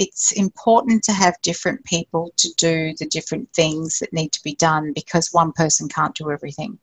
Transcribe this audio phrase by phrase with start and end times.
[0.00, 4.54] it's important to have different people to do the different things that need to be
[4.54, 6.78] done because one person can't do everything.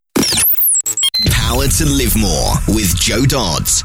[1.32, 3.84] Power to Live More with Joe Dodds.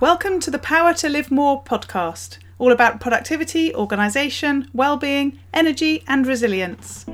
[0.00, 6.24] Welcome to the Power to Live More podcast, all about productivity, organisation, well-being, energy and
[6.28, 7.06] resilience.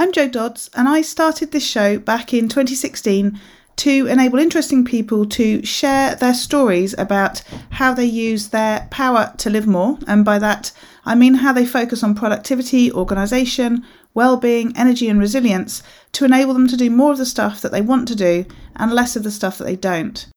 [0.00, 3.40] I'm Joe Dodds, and I started this show back in 2016
[3.78, 9.50] to enable interesting people to share their stories about how they use their power to
[9.50, 9.98] live more.
[10.06, 10.70] And by that,
[11.04, 13.84] I mean how they focus on productivity, organisation,
[14.14, 17.80] well-being, energy, and resilience to enable them to do more of the stuff that they
[17.80, 20.28] want to do and less of the stuff that they don't.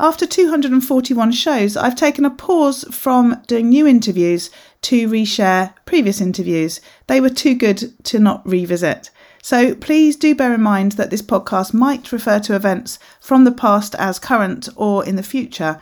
[0.00, 4.50] After 241 shows, I've taken a pause from doing new interviews
[4.84, 6.80] to reshare previous interviews.
[7.06, 9.10] They were too good to not revisit.
[9.42, 13.52] So please do bear in mind that this podcast might refer to events from the
[13.52, 15.80] past as current or in the future.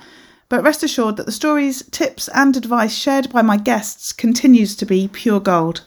[0.48, 4.86] But rest assured that the stories, tips, and advice shared by my guests continues to
[4.86, 5.84] be pure gold.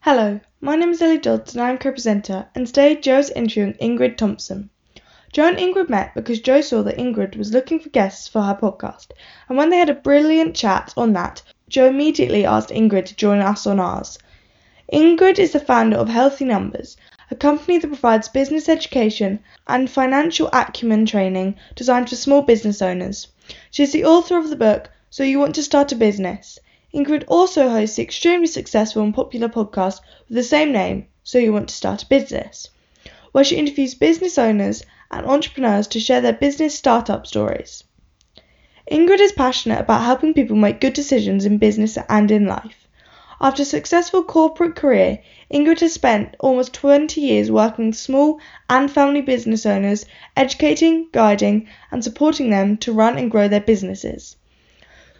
[0.00, 4.70] Hello, my name is Ellie Dodds and I'm co-presenter, and today Jo's interviewing Ingrid Thompson.
[5.32, 8.54] Jo and Ingrid met because Jo saw that Ingrid was looking for guests for her
[8.54, 9.08] podcast,
[9.48, 13.40] and when they had a brilliant chat on that, Jo immediately asked Ingrid to join
[13.40, 14.18] us on ours.
[14.92, 16.96] Ingrid is the founder of Healthy Numbers,
[17.30, 23.28] a company that provides business education and financial acumen training designed for small business owners.
[23.70, 26.58] She is the author of the book So You Want to Start a Business.
[26.94, 31.54] Ingrid also hosts the extremely successful and popular podcast with the same name, So You
[31.54, 32.68] Want to Start a Business,
[33.32, 37.84] where she interviews business owners and entrepreneurs to share their business startup stories.
[38.90, 42.86] Ingrid is passionate about helping people make good decisions in business and in life.
[43.40, 48.90] After a successful corporate career, Ingrid has spent almost 20 years working with small and
[48.90, 50.04] family business owners,
[50.36, 54.36] educating, guiding, and supporting them to run and grow their businesses.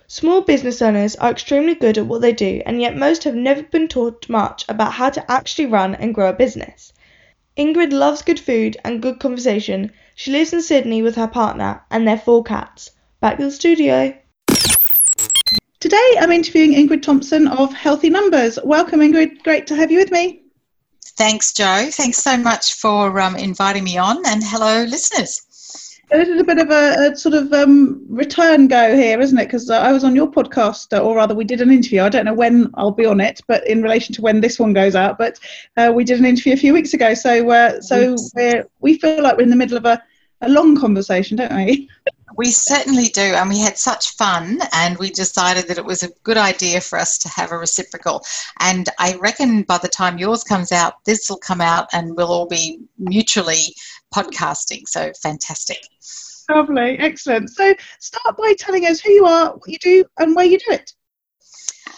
[0.06, 3.62] Small business owners are extremely good at what they do, and yet most have never
[3.62, 6.92] been taught much about how to actually run and grow a business.
[7.56, 9.90] Ingrid loves good food and good conversation.
[10.14, 12.90] She lives in Sydney with her partner and their four cats.
[13.24, 14.14] Back to the studio.
[15.80, 18.58] Today I'm interviewing Ingrid Thompson of Healthy Numbers.
[18.62, 19.42] Welcome, Ingrid.
[19.42, 20.42] Great to have you with me.
[21.16, 21.88] Thanks, Joe.
[21.90, 25.40] Thanks so much for um, inviting me on, and hello, listeners
[26.12, 29.46] a little bit of a, a sort of um, return go here, isn't it?
[29.46, 32.02] Because uh, I was on your podcast, uh, or rather, we did an interview.
[32.02, 34.74] I don't know when I'll be on it, but in relation to when this one
[34.74, 35.40] goes out, but
[35.78, 37.14] uh, we did an interview a few weeks ago.
[37.14, 40.02] So, uh, so we we feel like we're in the middle of a,
[40.42, 41.88] a long conversation, don't we?
[42.36, 46.10] We certainly do, and we had such fun, and we decided that it was a
[46.24, 48.22] good idea for us to have a reciprocal.
[48.60, 52.32] And I reckon by the time yours comes out, this will come out, and we'll
[52.32, 53.74] all be mutually
[54.14, 54.82] podcasting.
[54.86, 55.78] So fantastic.
[56.50, 57.50] Lovely, excellent.
[57.50, 60.72] So start by telling us who you are, what you do, and where you do
[60.72, 60.92] it.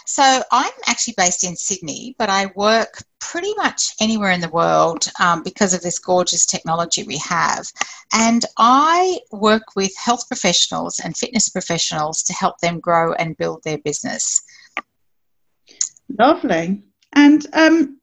[0.05, 5.07] So I'm actually based in Sydney, but I work pretty much anywhere in the world
[5.19, 7.65] um, because of this gorgeous technology we have.
[8.13, 13.63] And I work with health professionals and fitness professionals to help them grow and build
[13.63, 14.41] their business.
[16.17, 16.83] Lovely.
[17.13, 17.99] And um,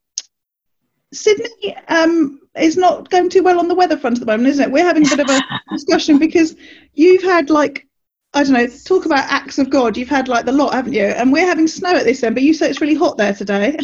[1.12, 4.64] Sydney um, is not going too well on the weather front at the moment, isn't
[4.64, 4.72] it?
[4.72, 5.40] We're having a bit of a
[5.72, 6.56] discussion because
[6.92, 7.86] you've had like
[8.34, 9.96] I don't know, talk about acts of God.
[9.96, 11.04] You've had like the lot, haven't you?
[11.04, 13.78] And we're having snow at this end, but you say it's really hot there today.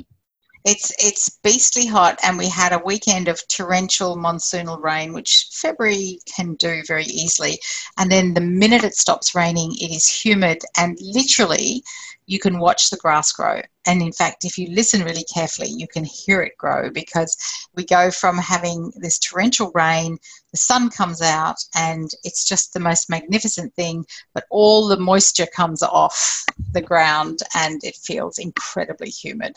[0.64, 6.18] It's it's beastly hot, and we had a weekend of torrential monsoonal rain, which February
[6.26, 7.58] can do very easily.
[7.96, 11.82] And then the minute it stops raining, it is humid, and literally,
[12.26, 13.62] you can watch the grass grow.
[13.86, 17.36] And in fact, if you listen really carefully, you can hear it grow because
[17.74, 20.18] we go from having this torrential rain,
[20.52, 24.04] the sun comes out, and it's just the most magnificent thing,
[24.34, 29.56] but all the moisture comes off the ground and it feels incredibly humid.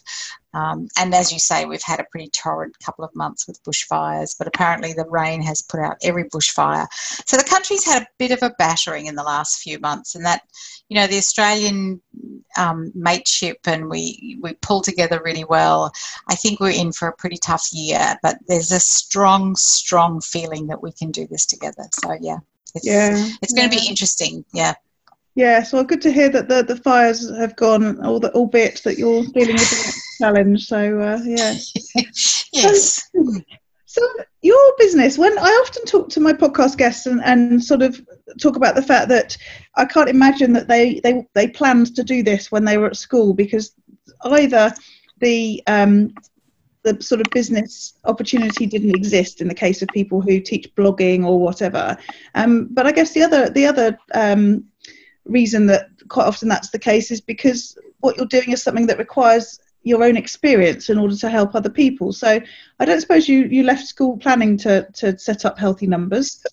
[0.53, 4.36] Um, and as you say, we've had a pretty torrid couple of months with bushfires,
[4.38, 6.88] but apparently the rain has put out every bushfire.
[7.25, 10.25] So the country's had a bit of a battering in the last few months, and
[10.25, 10.44] that,
[10.89, 12.01] you know, the Australian
[12.56, 15.92] um, mateship and we we pull together really well.
[16.27, 20.68] I think we're in for a pretty tough year, but there's a strong, strong feeling
[20.68, 21.83] that we can do this together.
[21.94, 22.38] So yeah,
[22.75, 24.45] it's, yeah, it's going to be interesting.
[24.54, 24.74] Yeah.
[25.36, 29.00] Yes, well, good to hear that the, the fires have gone, all the, albeit that
[29.00, 30.68] you're dealing with the challenge.
[30.68, 31.56] So, uh, yeah.
[32.54, 33.10] yes.
[33.12, 33.42] So,
[33.86, 34.01] so,
[34.44, 38.00] your business, when I often talk to my podcast guests and, and sort of
[38.39, 39.36] talk about the fact that
[39.75, 42.98] I can't imagine that they, they, they planned to do this when they were at
[42.98, 43.74] school because
[44.25, 44.74] either
[45.20, 46.14] the um,
[46.84, 51.25] the sort of business opportunity didn't exist in the case of people who teach blogging
[51.25, 51.98] or whatever.
[52.36, 54.66] Um, but I guess the other the other um,
[55.25, 58.98] reason that quite often that's the case is because what you're doing is something that
[58.98, 62.13] requires your own experience in order to help other people.
[62.13, 62.39] So
[62.80, 66.44] I don't suppose you, you left school planning to, to set up healthy numbers.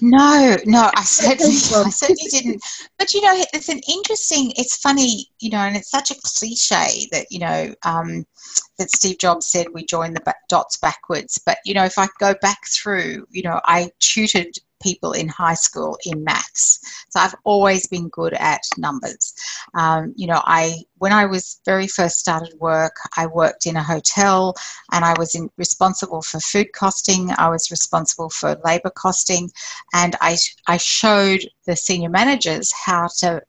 [0.00, 1.54] No, no, I certainly,
[1.86, 2.62] I certainly didn't.
[2.98, 4.52] But you know, it's an interesting.
[4.56, 8.24] It's funny, you know, and it's such a cliche that you know um,
[8.78, 11.38] that Steve Jobs said we join the dots backwards.
[11.44, 15.54] But you know, if I go back through, you know, I tutored people in high
[15.54, 16.80] school in maths.
[17.10, 19.34] So I've always been good at numbers.
[19.74, 23.82] Um, you know, I when I was very first started work, I worked in a
[23.82, 24.54] hotel
[24.92, 27.30] and I was in, responsible for food costing.
[27.38, 29.50] I was responsible for labour costing,
[29.92, 30.36] and I
[30.66, 33.42] I showed the senior managers how to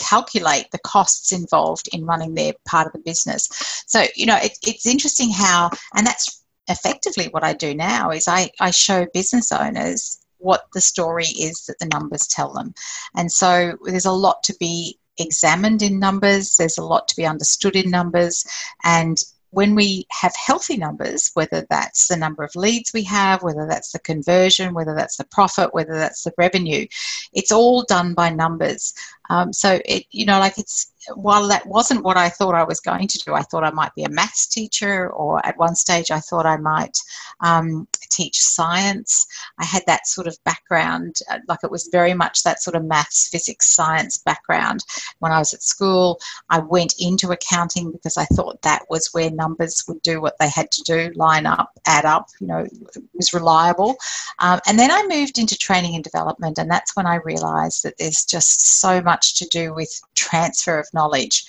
[0.00, 3.48] calculate the costs involved in running their part of the business.
[3.86, 8.26] So, you know, it, it's interesting how, and that's effectively what I do now is
[8.26, 12.74] I, I show business owners what the story is that the numbers tell them.
[13.14, 17.26] And so there's a lot to be examined in numbers, there's a lot to be
[17.26, 18.44] understood in numbers,
[18.84, 23.66] and when we have healthy numbers, whether that's the number of leads we have, whether
[23.66, 26.86] that's the conversion, whether that's the profit, whether that's the revenue,
[27.32, 28.94] it's all done by numbers.
[29.30, 32.80] Um, so it, you know, like it's while that wasn't what I thought I was
[32.80, 36.10] going to do, I thought I might be a maths teacher, or at one stage
[36.10, 36.98] I thought I might
[37.40, 39.26] um, teach science.
[39.58, 42.84] I had that sort of background, uh, like it was very much that sort of
[42.84, 44.84] maths, physics, science background.
[45.20, 46.18] When I was at school,
[46.50, 50.48] I went into accounting because I thought that was where numbers would do what they
[50.48, 53.96] had to do, line up, add up, you know, it was reliable.
[54.40, 57.96] Um, and then I moved into training and development, and that's when I realized that
[57.98, 61.44] there's just so much to do with transfer of knowledge.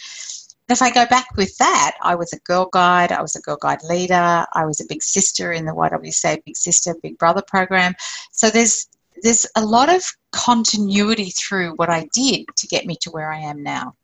[0.69, 3.57] If I go back with that, I was a girl guide, I was a girl
[3.57, 7.93] guide leader, I was a big sister in the YWCA Big Sister Big Brother program.
[8.31, 8.87] So there's
[9.21, 10.01] there's a lot of
[10.31, 13.95] continuity through what I did to get me to where I am now.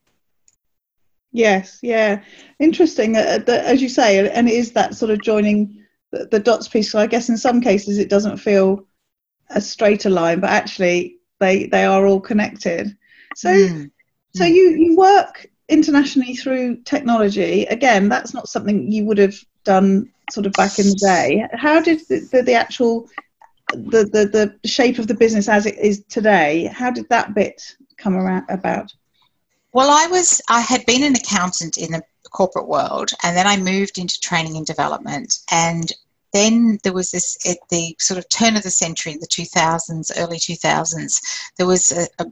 [1.32, 2.24] Yes, yeah,
[2.60, 3.16] interesting.
[3.16, 6.68] Uh, the, as you say, and it is that sort of joining the, the dots
[6.68, 6.92] piece.
[6.92, 8.88] So I guess in some cases it doesn't feel
[9.50, 12.98] a straighter line, but actually they they are all connected.
[13.38, 13.92] So mm.
[14.34, 20.12] so you you work internationally through technology, again, that's not something you would have done
[20.32, 21.48] sort of back in the day.
[21.54, 23.08] How did the, the, the actual
[23.74, 26.66] the, the the shape of the business as it is today?
[26.74, 27.62] How did that bit
[27.98, 28.92] come around about?
[29.72, 32.02] Well, I was I had been an accountant in the
[32.32, 35.92] corporate world, and then I moved into training and development, and
[36.34, 40.12] then there was this at the sort of turn of the century, in the 2000s,
[40.18, 41.22] early 2000s,
[41.58, 42.26] there was a, a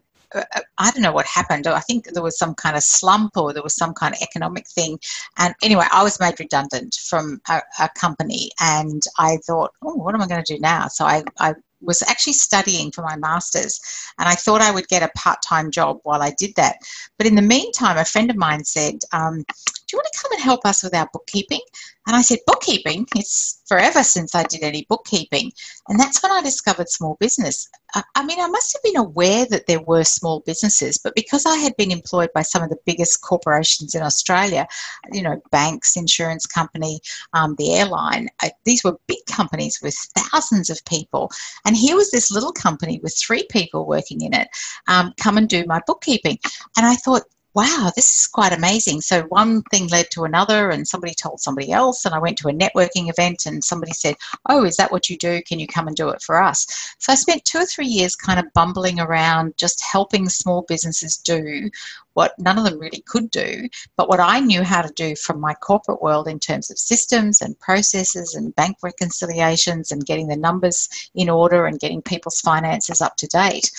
[0.78, 1.68] I don't know what happened.
[1.68, 4.68] I think there was some kind of slump or there was some kind of economic
[4.68, 5.00] thing.
[5.38, 10.16] And anyway, I was made redundant from a, a company, and I thought, oh, what
[10.16, 10.88] am I going to do now?
[10.88, 13.80] So I, I was actually studying for my master's
[14.18, 16.78] and I thought I would get a part time job while I did that.
[17.18, 19.46] But in the meantime, a friend of mine said, um,
[19.95, 21.62] you want to come and help us with our bookkeeping?
[22.07, 23.07] And I said, Bookkeeping?
[23.15, 25.51] It's forever since I did any bookkeeping.
[25.88, 27.68] And that's when I discovered small business.
[27.95, 31.45] I, I mean, I must have been aware that there were small businesses, but because
[31.47, 34.68] I had been employed by some of the biggest corporations in Australia,
[35.12, 37.00] you know, banks, insurance company,
[37.33, 41.31] um, the airline, I, these were big companies with thousands of people.
[41.66, 44.49] And here was this little company with three people working in it
[44.87, 46.37] um, come and do my bookkeeping.
[46.78, 47.23] And I thought,
[47.56, 49.00] wow, this is quite amazing.
[49.00, 52.06] So one thing led to another, and somebody told somebody else.
[52.06, 54.16] And I went to a networking event, and somebody said,
[54.50, 55.42] Oh, is that what you do?
[55.44, 56.68] Can you come and do it for us?
[57.00, 61.18] So I spent two or three years kind of bumbling around, just helping small businesses
[61.18, 61.69] do
[62.16, 65.40] what none of them really could do, but what I knew how to do from
[65.40, 70.38] my corporate world in terms of systems and processes and bank reconciliations and getting the
[70.38, 73.69] numbers in order and getting people's finances up to date.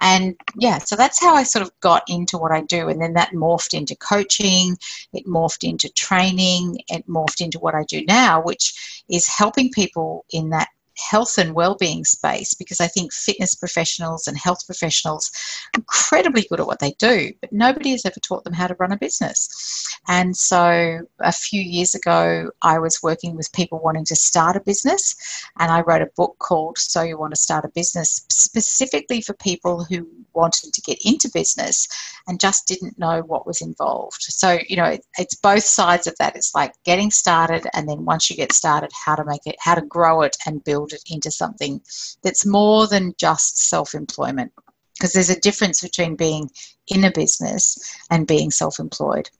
[0.00, 2.88] And yeah, so that's how I sort of got into what I do.
[2.88, 4.76] And then that morphed into coaching,
[5.12, 10.26] it morphed into training, it morphed into what I do now, which is helping people
[10.30, 10.68] in that
[10.98, 15.30] health and well-being space because I think fitness professionals and health professionals
[15.74, 18.76] are incredibly good at what they do, but nobody has ever taught them how to
[18.78, 19.98] run a business.
[20.08, 24.60] And so a few years ago, I was working with people wanting to start a
[24.60, 25.14] business,
[25.58, 29.34] and I wrote a book called So You Want to Start a Business specifically for
[29.34, 31.88] people who wanted to get into business
[32.26, 34.22] and just didn't know what was involved.
[34.22, 36.36] So, you know, it's both sides of that.
[36.36, 39.74] It's like getting started, and then once you get started, how to make it, how
[39.74, 41.80] to grow it and build build it into something
[42.22, 44.52] that's more than just self employment.
[44.94, 46.50] Because there's a difference between being
[46.88, 47.78] in a business
[48.10, 49.30] and being self employed.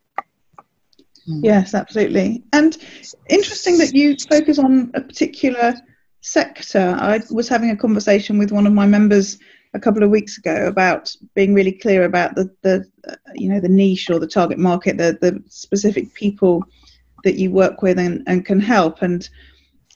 [1.28, 1.40] Mm.
[1.42, 2.44] Yes, absolutely.
[2.52, 2.76] And
[3.28, 5.74] interesting that you focus on a particular
[6.20, 6.96] sector.
[6.98, 9.38] I was having a conversation with one of my members
[9.74, 13.60] a couple of weeks ago about being really clear about the, the uh, you know
[13.60, 16.62] the niche or the target market, the, the specific people
[17.24, 19.02] that you work with and, and can help.
[19.02, 19.28] And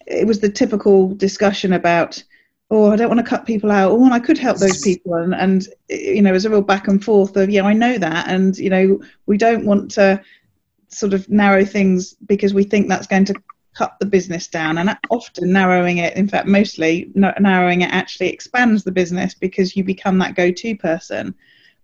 [0.07, 2.23] it was the typical discussion about,
[2.71, 3.93] oh, I don't want to cut people out.
[3.93, 5.15] Oh, and I could help those people.
[5.15, 7.99] And, and you know, it was a real back and forth of, yeah, I know
[7.99, 8.29] that.
[8.29, 10.23] And, you know, we don't want to
[10.89, 13.35] sort of narrow things because we think that's going to
[13.75, 18.85] cut the business down and often narrowing it in fact mostly narrowing it actually expands
[18.85, 21.35] the business because you become that go-to person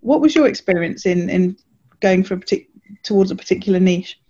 [0.00, 1.56] what was your experience in in
[2.00, 2.68] going for a partic-
[3.02, 4.20] towards a particular niche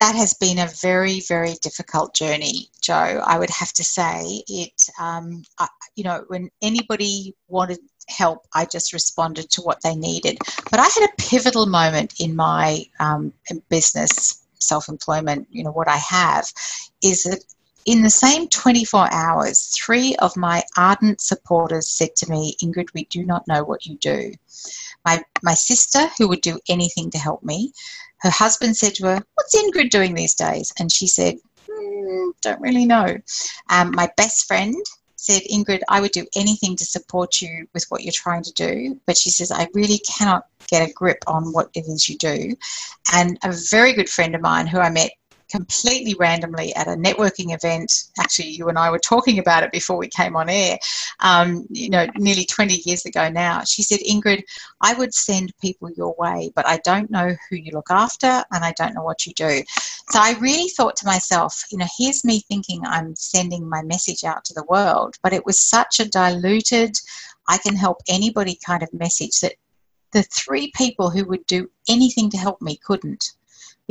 [0.00, 4.88] that has been a very very difficult journey joe i would have to say it
[5.00, 10.38] um, I, you know when anybody wanted help i just responded to what they needed
[10.70, 13.32] but i had a pivotal moment in my um,
[13.68, 16.46] business self-employment, you know, what I have,
[17.02, 17.44] is that
[17.84, 23.04] in the same 24 hours, three of my ardent supporters said to me, Ingrid, we
[23.06, 24.32] do not know what you do.
[25.04, 27.72] My, my sister, who would do anything to help me,
[28.18, 30.72] her husband said to her, What's Ingrid doing these days?
[30.78, 33.16] And she said, mm, Don't really know.
[33.70, 34.74] Um, my best friend
[35.16, 39.00] said, Ingrid, I would do anything to support you with what you're trying to do.
[39.06, 42.56] But she says, I really cannot get a grip on what it is you do.
[43.12, 45.12] And a very good friend of mine who I met
[45.52, 48.04] completely randomly at a networking event.
[48.18, 50.78] Actually, you and I were talking about it before we came on air,
[51.20, 53.62] um, you know, nearly 20 years ago now.
[53.62, 54.44] She said, Ingrid,
[54.80, 58.64] I would send people your way, but I don't know who you look after and
[58.64, 59.62] I don't know what you do.
[60.10, 64.24] So I really thought to myself, you know, here's me thinking I'm sending my message
[64.24, 66.98] out to the world, but it was such a diluted,
[67.48, 69.56] I can help anybody kind of message that
[70.12, 73.32] the three people who would do anything to help me couldn't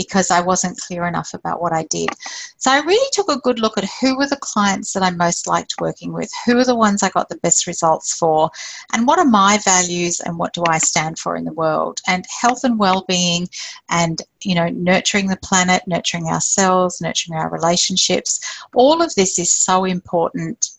[0.02, 2.10] because I wasn't clear enough about what I did.
[2.58, 5.48] So I really took a good look at who were the clients that I most
[5.48, 8.50] liked working with, who are the ones I got the best results for,
[8.94, 12.00] and what are my values and what do I stand for in the world.
[12.08, 13.48] And health and well-being
[13.90, 18.40] and you know nurturing the planet, nurturing ourselves, nurturing our relationships,
[18.74, 20.72] all of this is so important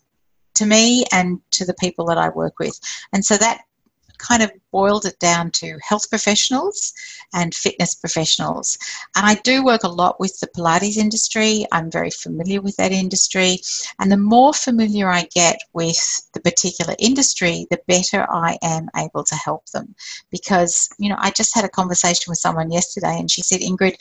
[0.55, 2.79] to me and to the people that I work with.
[3.13, 3.61] And so that
[4.17, 6.93] kind of boiled it down to health professionals
[7.33, 8.77] and fitness professionals.
[9.15, 11.65] And I do work a lot with the Pilates industry.
[11.71, 13.57] I'm very familiar with that industry.
[13.99, 15.99] And the more familiar I get with
[16.33, 19.95] the particular industry, the better I am able to help them.
[20.31, 23.95] Because, you know, I just had a conversation with someone yesterday and she said, Ingrid,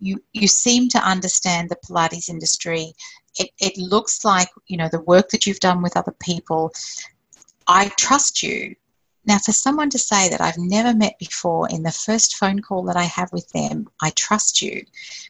[0.00, 2.92] you, you seem to understand the Pilates industry.
[3.38, 6.72] It, it looks like, you know, the work that you've done with other people
[7.68, 8.74] I trust you
[9.28, 12.82] now, for someone to say that I've never met before in the first phone call
[12.84, 14.82] that I have with them, I trust you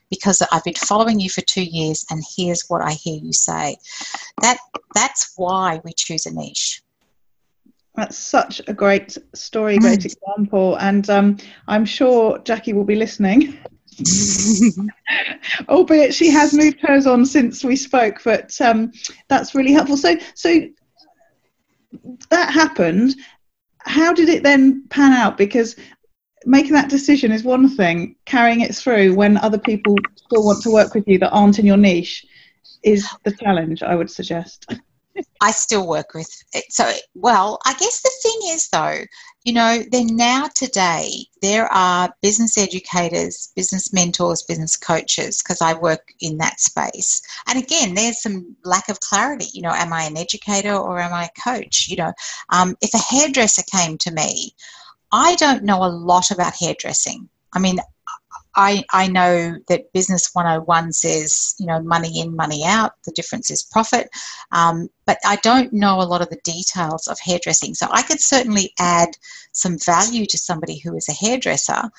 [0.09, 3.75] because I've been following you for two years and here's what I hear you say.
[4.41, 4.57] That
[4.95, 6.81] that's why we choose a niche.
[7.95, 10.05] That's such a great story, great mm.
[10.05, 11.37] example, and um,
[11.67, 13.59] I'm sure Jackie will be listening.
[15.67, 18.93] Albeit she has moved hers on since we spoke, but um,
[19.27, 19.97] that's really helpful.
[19.97, 20.69] So, so
[22.29, 23.15] that happened,
[23.85, 25.37] how did it then pan out?
[25.37, 25.75] Because
[26.45, 30.71] making that decision is one thing, carrying it through when other people still want to
[30.71, 32.25] work with you that aren't in your niche
[32.83, 34.73] is the challenge, I would suggest.
[35.41, 36.65] I still work with it.
[36.69, 39.03] So, well, I guess the thing is, though,
[39.43, 41.09] you know, then now today
[41.41, 47.21] there are business educators, business mentors, business coaches, because I work in that space.
[47.47, 49.47] And again, there's some lack of clarity.
[49.53, 51.87] You know, am I an educator or am I a coach?
[51.87, 52.13] You know,
[52.49, 54.53] um, if a hairdresser came to me,
[55.11, 57.29] I don't know a lot about hairdressing.
[57.53, 57.79] I mean,
[58.59, 63.49] I, I know that Business 101 says, you know, money in, money out, the difference
[63.49, 64.09] is profit.
[64.51, 67.73] Um, but I don't know a lot of the details of hairdressing.
[67.73, 69.11] So I could certainly add
[69.53, 71.89] some value to somebody who is a hairdresser.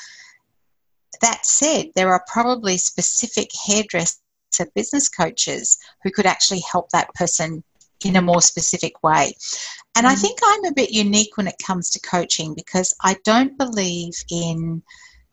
[1.23, 4.19] That said, there are probably specific hairdresser
[4.75, 7.65] business coaches who could actually help that person
[8.05, 9.33] in a more specific way.
[9.97, 10.21] And I mm.
[10.21, 14.83] think I'm a bit unique when it comes to coaching because I don't believe in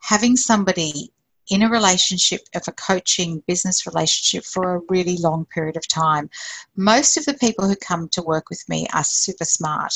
[0.00, 1.12] having somebody
[1.50, 6.28] in a relationship of a coaching business relationship for a really long period of time.
[6.76, 9.94] Most of the people who come to work with me are super smart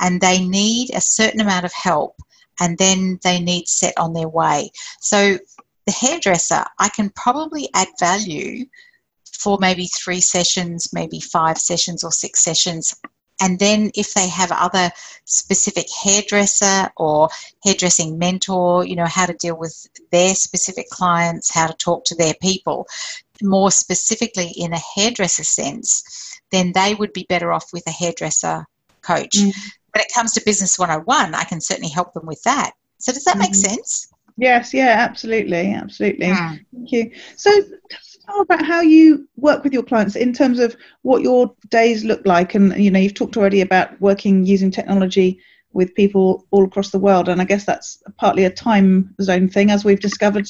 [0.00, 2.16] and they need a certain amount of help
[2.60, 4.70] and then they need set on their way.
[5.00, 5.38] So
[5.86, 8.66] the hairdresser, I can probably add value
[9.32, 12.94] for maybe three sessions, maybe five sessions or six sessions
[13.40, 14.90] and then if they have other
[15.24, 17.28] specific hairdresser or
[17.64, 22.14] hairdressing mentor, you know, how to deal with their specific clients, how to talk to
[22.14, 22.86] their people,
[23.42, 28.66] more specifically in a hairdresser sense, then they would be better off with a hairdresser
[29.00, 29.36] coach.
[29.36, 29.52] Mm.
[29.94, 32.72] When it comes to Business 101, I can certainly help them with that.
[32.98, 33.56] So, does that make mm.
[33.56, 34.08] sense?
[34.36, 36.28] Yes, yeah, absolutely, absolutely.
[36.28, 36.64] Mm.
[36.72, 37.10] Thank you.
[37.36, 37.50] So,
[38.26, 42.24] tell about how you work with your clients in terms of what your days look
[42.26, 45.40] like, and you know, you've talked already about working using technology
[45.72, 49.70] with people all across the world, and I guess that's partly a time zone thing,
[49.70, 50.46] as we've discovered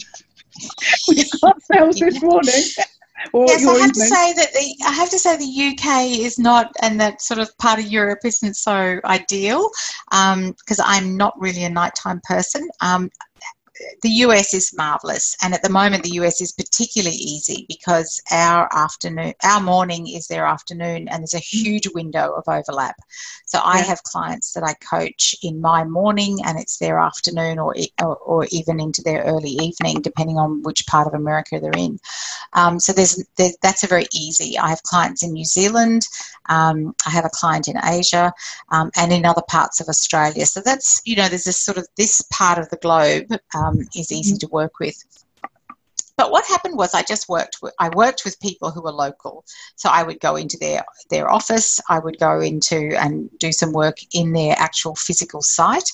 [1.09, 2.63] with ourselves this morning.
[3.35, 3.93] yes, I have evening.
[3.93, 7.41] to say that the I have to say the UK is not, and that sort
[7.41, 9.69] of part of Europe isn't so ideal
[10.11, 12.69] because um, I'm not really a nighttime person.
[12.81, 13.11] Um,
[14.03, 18.69] the US is marvelous, and at the moment, the US is particularly easy because our
[18.73, 22.97] afternoon, our morning is their afternoon, and there's a huge window of overlap.
[23.47, 23.65] So yeah.
[23.65, 28.17] I have clients that I coach in my morning, and it's their afternoon, or or,
[28.17, 31.99] or even into their early evening, depending on which part of America they're in.
[32.55, 34.59] Um, so there's, there's, that's a very easy.
[34.59, 36.07] I have clients in New Zealand,
[36.49, 38.33] um, I have a client in Asia,
[38.71, 40.47] um, and in other parts of Australia.
[40.47, 43.27] So that's you know, there's this sort of this part of the globe.
[43.55, 45.03] Um, um, is easy to work with.
[46.17, 49.45] But what happened was I just worked with, I worked with people who were local.
[49.77, 53.73] So I would go into their, their office, I would go into and do some
[53.73, 55.91] work in their actual physical site.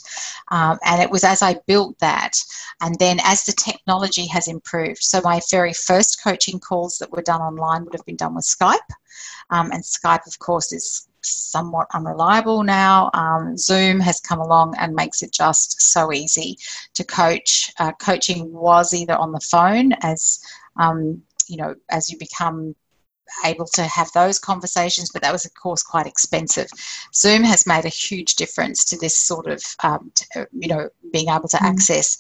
[0.51, 2.33] Um, and it was as I built that,
[2.81, 5.03] and then as the technology has improved.
[5.03, 8.45] So my very first coaching calls that were done online would have been done with
[8.45, 8.79] Skype.
[9.51, 13.11] Um, and Skype, of course, is somewhat unreliable now.
[13.15, 16.59] Um, Zoom has come along and makes it just so easy
[16.95, 17.73] to coach.
[17.79, 20.41] Uh, coaching was either on the phone as
[20.77, 22.75] um, you know, as you become
[23.45, 26.69] able to have those conversations, but that was, of course, quite expensive.
[27.15, 31.29] Zoom has made a huge difference to this sort of, um, to, you know, being
[31.29, 31.67] able to mm.
[31.67, 32.17] access.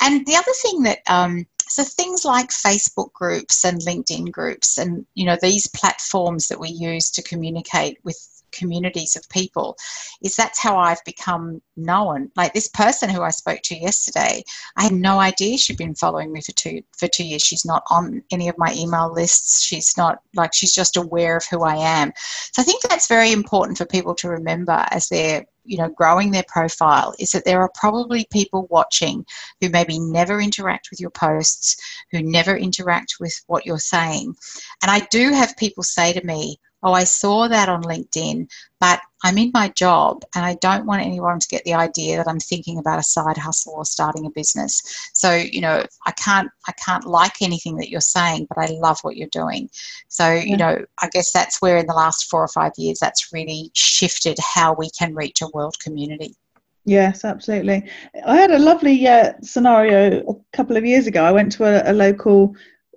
[0.00, 5.04] And the other thing that, um, so things like Facebook groups and LinkedIn groups, and
[5.14, 9.76] you know, these platforms that we use to communicate with communities of people
[10.22, 12.30] is that's how I've become known.
[12.36, 14.42] Like this person who I spoke to yesterday,
[14.76, 17.42] I had no idea she'd been following me for two for two years.
[17.42, 19.62] She's not on any of my email lists.
[19.62, 22.12] She's not like she's just aware of who I am.
[22.52, 26.30] So I think that's very important for people to remember as they're you know growing
[26.30, 29.24] their profile is that there are probably people watching
[29.60, 31.76] who maybe never interact with your posts
[32.10, 34.34] who never interact with what you're saying
[34.82, 38.48] and i do have people say to me oh, I saw that on LinkedIn,
[38.80, 42.28] but I'm in my job and I don't want anyone to get the idea that
[42.28, 44.82] I'm thinking about a side hustle or starting a business.
[45.12, 48.98] So, you know, I can't I can't like anything that you're saying, but I love
[49.02, 49.70] what you're doing.
[50.08, 53.32] So, you know, I guess that's where in the last 4 or 5 years that's
[53.32, 56.36] really shifted how we can reach a world community.
[56.84, 57.84] Yes, absolutely.
[58.24, 61.22] I had a lovely uh, scenario a couple of years ago.
[61.22, 62.54] I went to a, a local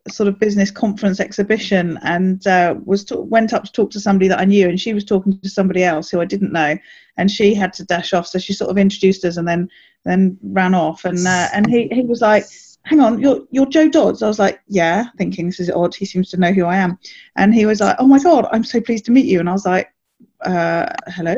[0.09, 4.27] sort of business conference exhibition and uh, was to- went up to talk to somebody
[4.27, 6.77] that I knew, and she was talking to somebody else who I didn't know,
[7.17, 9.69] and she had to dash off, so she sort of introduced us and then
[10.03, 12.45] then ran off, and uh, and he he was like.
[12.83, 14.23] Hang on, you're you're Joe Dodds.
[14.23, 15.93] I was like, yeah, thinking this is odd.
[15.93, 16.97] He seems to know who I am,
[17.35, 19.39] and he was like, oh my god, I'm so pleased to meet you.
[19.39, 19.93] And I was like,
[20.43, 21.35] uh, hello.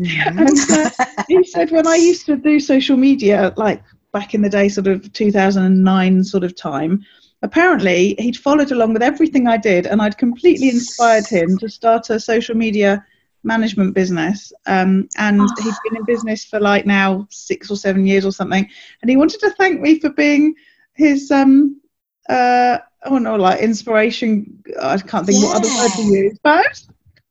[0.00, 0.38] Mm-hmm.
[0.38, 4.48] and uh, he said, when I used to do social media, like back in the
[4.48, 7.04] day, sort of 2009 sort of time,
[7.46, 12.10] apparently he'd followed along with everything I did, and I'd completely inspired him to start
[12.10, 13.04] a social media
[13.44, 14.52] management business.
[14.66, 15.62] Um, and oh.
[15.62, 18.68] he'd been in business for like now six or seven years or something.
[19.00, 20.54] And he wanted to thank me for being
[20.94, 21.80] his, um,
[22.28, 24.62] uh, oh no, like inspiration.
[24.82, 25.48] I can't think yeah.
[25.48, 26.82] what other word to use, but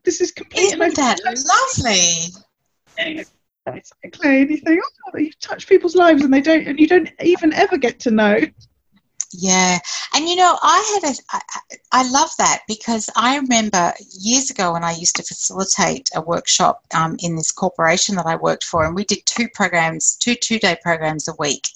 [0.06, 0.86] this is completely.
[0.86, 2.32] Isn't that lovely?
[3.68, 4.42] Exactly.
[4.42, 7.52] And you think, oh, you touch people's lives, and they don't, and you don't even
[7.54, 8.40] ever get to know
[9.40, 9.80] yeah,
[10.16, 14.84] and you know, I had a, I, love that because I remember years ago when
[14.84, 18.94] I used to facilitate a workshop um, in this corporation that I worked for, and
[18.96, 21.70] we did two programs, two two day programs a week,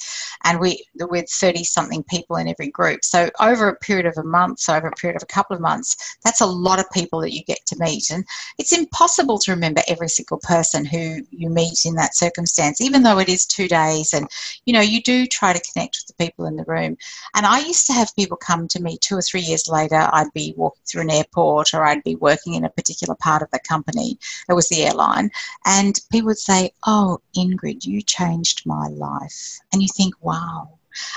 [0.43, 3.05] and we with thirty something people in every group.
[3.05, 5.61] So over a period of a month, so over a period of a couple of
[5.61, 8.25] months, that's a lot of people that you get to meet, and
[8.57, 13.19] it's impossible to remember every single person who you meet in that circumstance, even though
[13.19, 14.27] it is two days, and
[14.65, 16.97] you know, you do try to connect with the people in the room,
[17.35, 20.08] and I used to have people come to me two or three years later.
[20.13, 23.51] I'd be walking through an airport or I'd be working in a particular part of
[23.51, 24.17] the company.
[24.47, 25.31] It was the airline.
[25.65, 29.59] And people would say, Oh, Ingrid, you changed my life.
[29.71, 30.69] And you think, wow.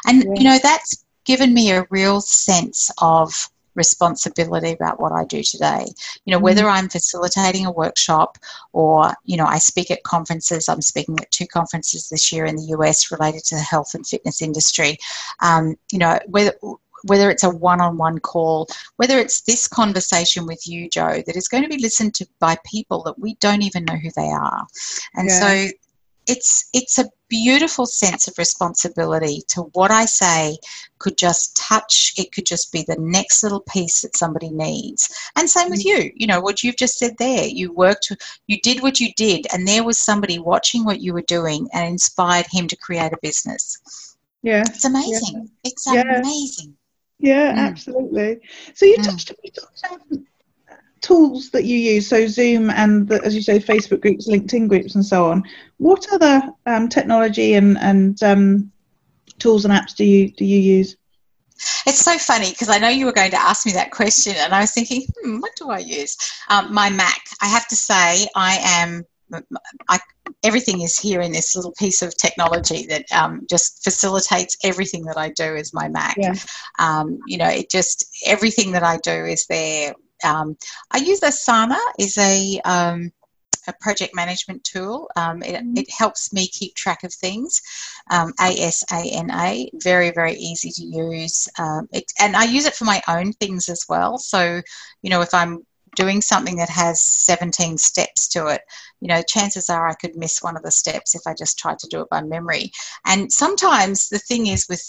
[0.07, 0.33] And, yeah.
[0.37, 5.87] you know, that's given me a real sense of responsibility about what I do today.
[6.25, 8.39] You know, whether I'm facilitating a workshop
[8.73, 12.57] or, you know, I speak at conferences, I'm speaking at two conferences this year in
[12.57, 14.99] the US related to the health and fitness industry.
[15.41, 16.53] Um, you know, whether
[17.05, 21.63] whether it's a one-on-one call, whether it's this conversation with you, Joe, that is going
[21.63, 24.67] to be listened to by people that we don't even know who they are.
[25.15, 25.41] And yeah.
[25.41, 25.73] so
[26.29, 30.59] it's it's a beautiful sense of responsibility to what I say
[30.99, 35.09] could just touch, it could just be the next little piece that somebody needs.
[35.37, 35.87] And same with mm.
[35.87, 37.47] you, you know, what you've just said there.
[37.47, 38.13] You worked,
[38.47, 41.89] you did what you did, and there was somebody watching what you were doing and
[41.89, 44.17] inspired him to create a business.
[44.43, 44.63] Yeah.
[44.67, 45.49] It's amazing.
[45.65, 45.71] Yeah.
[45.71, 46.77] It's amazing.
[47.23, 47.59] Yeah, mm.
[47.59, 48.41] absolutely.
[48.75, 49.05] So you mm.
[49.05, 49.33] touched
[49.91, 50.27] on
[51.01, 54.97] tools that you use, so Zoom and the, as you say, Facebook groups, LinkedIn groups,
[54.97, 55.45] and so on.
[55.79, 58.73] What other um, technology and and um,
[59.39, 60.97] tools and apps do you do you use?
[61.87, 64.53] It's so funny because I know you were going to ask me that question, and
[64.53, 66.17] I was thinking, hmm, what do I use?
[66.49, 67.21] Um, my Mac.
[67.41, 69.05] I have to say, I am.
[69.89, 70.01] I,
[70.43, 75.19] everything is here in this little piece of technology that um, just facilitates everything that
[75.19, 76.17] I do is my Mac.
[76.19, 76.35] Yeah.
[76.79, 80.57] Um, you know, it just everything that I do is there um,
[80.91, 83.13] I use Asana is a um,
[83.69, 85.09] a project management tool.
[85.17, 85.77] Um, it, mm-hmm.
[85.77, 87.61] it, helps me keep track of things.
[88.11, 91.49] Um, ASANA, very, very easy to use.
[91.59, 94.19] Um, it, and I use it for my own things as well.
[94.19, 94.61] So,
[95.03, 95.65] you know, if I'm
[95.97, 98.63] doing something that has 17 steps to it,
[99.01, 101.79] you know, chances are I could miss one of the steps if I just tried
[101.81, 102.73] to do it by memory.
[103.07, 104.83] And sometimes the thing is with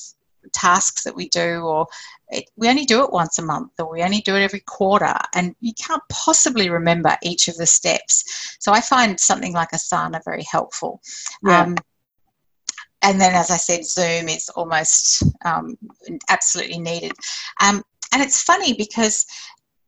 [0.51, 1.87] tasks that we do or
[2.29, 5.15] it, we only do it once a month or we only do it every quarter
[5.33, 10.19] and you can't possibly remember each of the steps so i find something like asana
[10.25, 11.01] very helpful
[11.45, 11.61] yeah.
[11.61, 11.75] um,
[13.03, 15.77] and then as i said zoom is almost um,
[16.29, 17.13] absolutely needed
[17.61, 19.25] um, and it's funny because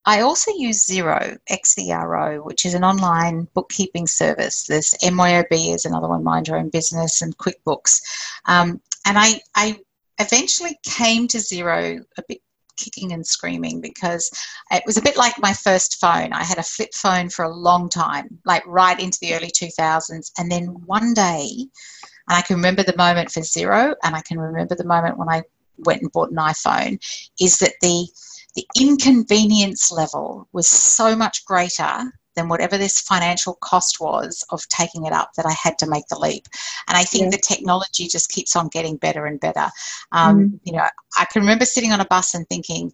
[0.06, 4.64] I also use Zero, XERO, which is an online bookkeeping service.
[4.64, 8.02] There's MYOB is another one, Mind Your Own Business, and QuickBooks.
[8.46, 9.80] Um, and I, I
[10.20, 12.40] eventually came to Xero a bit
[12.78, 14.30] kicking and screaming because
[14.72, 16.34] it was a bit like my first phone.
[16.34, 20.32] I had a flip phone for a long time, like right into the early 2000s.
[20.38, 21.48] And then one day,
[22.28, 25.30] and I can remember the moment for Xero, and I can remember the moment when
[25.30, 25.44] I
[25.78, 27.00] went and bought an iPhone,
[27.40, 28.08] is that the
[28.56, 35.06] the inconvenience level was so much greater than whatever this financial cost was of taking
[35.06, 36.48] it up that I had to make the leap.
[36.88, 37.30] And I think yeah.
[37.32, 39.70] the technology just keeps on getting better and better.
[40.12, 40.60] Um, mm.
[40.64, 40.86] You know,
[41.18, 42.94] I can remember sitting on a bus and thinking,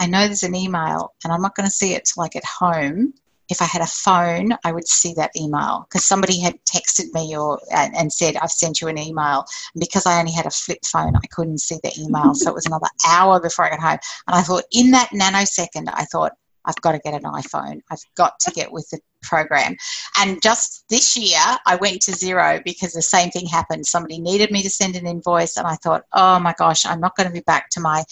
[0.00, 2.44] I know there's an email and I'm not going to see it till I get
[2.44, 3.12] home.
[3.50, 7.36] If I had a phone, I would see that email because somebody had texted me
[7.36, 10.50] or and, and, said, "I've sent you an email." And because I only had a
[10.50, 13.80] flip phone, I couldn't see the email, so it was another hour before I got
[13.80, 13.98] home.
[14.26, 16.32] And I thought, in that nanosecond, I thought,
[16.64, 17.80] I've got to get an iPhone.
[17.90, 19.76] I've got to get with the program.
[20.18, 23.86] And just this year, I went to Xero because the same thing happened.
[23.86, 27.16] Somebody needed me to send an invoice, and I thought, oh my gosh, I'm not
[27.16, 28.04] going to be back to my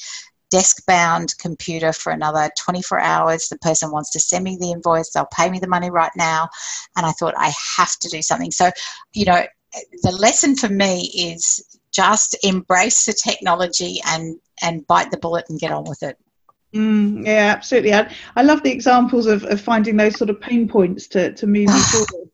[0.51, 3.49] desk bound computer for another 24 hours.
[3.49, 6.49] The person wants to send me the invoice, they'll pay me the money right now.
[6.97, 8.51] And I thought, I have to do something.
[8.51, 8.71] So,
[9.13, 9.45] you know,
[10.03, 15.59] the lesson for me is just embrace the technology and and bite the bullet and
[15.59, 16.17] get on with it.
[16.75, 17.95] Mm, yeah, absolutely.
[17.95, 21.47] I, I love the examples of, of finding those sort of pain points to, to
[21.47, 22.31] move you forward.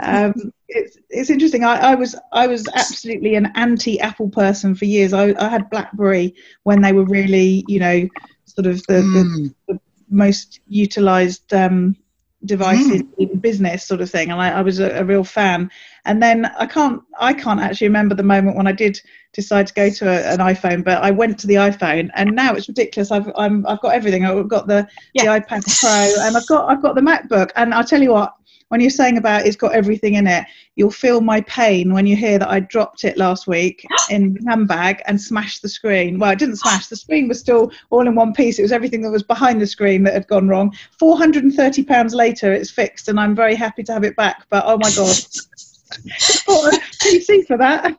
[0.00, 1.64] Um, it's it's interesting.
[1.64, 5.12] I, I was I was absolutely an anti Apple person for years.
[5.12, 8.08] I, I had BlackBerry when they were really you know
[8.46, 9.54] sort of the, mm.
[9.68, 9.80] the, the
[10.10, 11.96] most utilized um,
[12.44, 13.00] device mm.
[13.18, 15.70] in, in, business sort of thing, and I, I was a, a, real fan.
[16.04, 19.00] And then I can't I can't actually remember the moment when I did
[19.32, 22.54] decide to go to a, an iPhone, but I went to the iPhone, and now
[22.54, 23.10] it's ridiculous.
[23.10, 24.24] I've I'm, I've got everything.
[24.24, 25.24] I've got the, yeah.
[25.24, 27.50] the iPad Pro, and I've got I've got the MacBook.
[27.56, 28.34] And I'll tell you what,
[28.72, 32.16] when you're saying about it's got everything in it, you'll feel my pain when you
[32.16, 36.18] hear that I dropped it last week in the handbag and smashed the screen.
[36.18, 36.86] Well, it didn't smash.
[36.86, 38.58] The screen was still all in one piece.
[38.58, 40.74] It was everything that was behind the screen that had gone wrong.
[40.98, 44.16] Four hundred and thirty pounds later, it's fixed, and I'm very happy to have it
[44.16, 44.46] back.
[44.48, 45.16] But oh my god.
[47.02, 47.94] PC for that.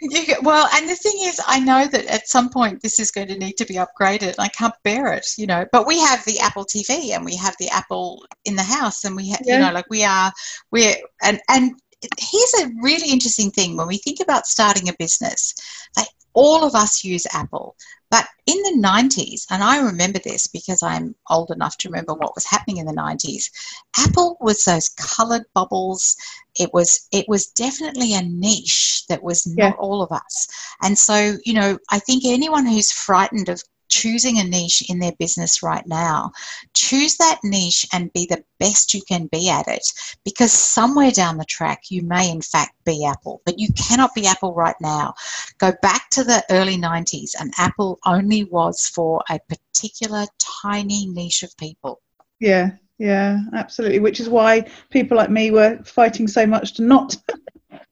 [0.00, 3.28] You, well, and the thing is, I know that at some point this is going
[3.28, 4.34] to need to be upgraded.
[4.38, 5.64] I can't bear it, you know.
[5.72, 9.16] But we have the Apple TV and we have the Apple in the house, and
[9.16, 9.54] we have, yeah.
[9.54, 10.32] you know, like we are,
[10.70, 11.72] we're, and and
[12.18, 15.54] here's a really interesting thing when we think about starting a business.
[15.96, 17.76] Like all of us use Apple,
[18.14, 22.36] but in the 90s, and I remember this because I'm old enough to remember what
[22.36, 23.50] was happening in the 90s,
[23.98, 26.14] Apple was those colored bubbles.
[26.60, 29.80] It was it was definitely a niche that was not yeah.
[29.80, 30.46] all of us.
[30.80, 33.60] And so, you know, I think anyone who's frightened of
[33.94, 36.32] choosing a niche in their business right now.
[36.74, 39.86] Choose that niche and be the best you can be at it
[40.24, 44.26] because somewhere down the track you may, in fact, be Apple, but you cannot be
[44.26, 45.14] Apple right now.
[45.58, 51.44] Go back to the early 90s, and Apple only was for a particular tiny niche
[51.44, 52.00] of people.
[52.40, 54.00] Yeah, yeah, absolutely.
[54.00, 57.16] Which is why people like me were fighting so much to not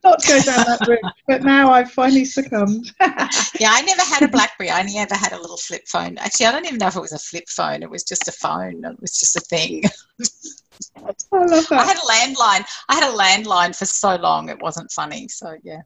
[0.04, 1.12] not go down that route.
[1.26, 2.92] But now I've finally succumbed.
[3.00, 4.70] yeah, I never had a BlackBerry.
[4.70, 6.18] I only ever had a little flip phone.
[6.18, 7.82] Actually, I don't even know if it was a flip phone.
[7.82, 8.84] It was just a phone.
[8.84, 9.84] It was just a thing.
[11.32, 11.72] I love that.
[11.72, 12.64] I had a landline.
[12.88, 14.48] I had a landline for so long.
[14.48, 15.28] It wasn't funny.
[15.28, 15.82] So yeah.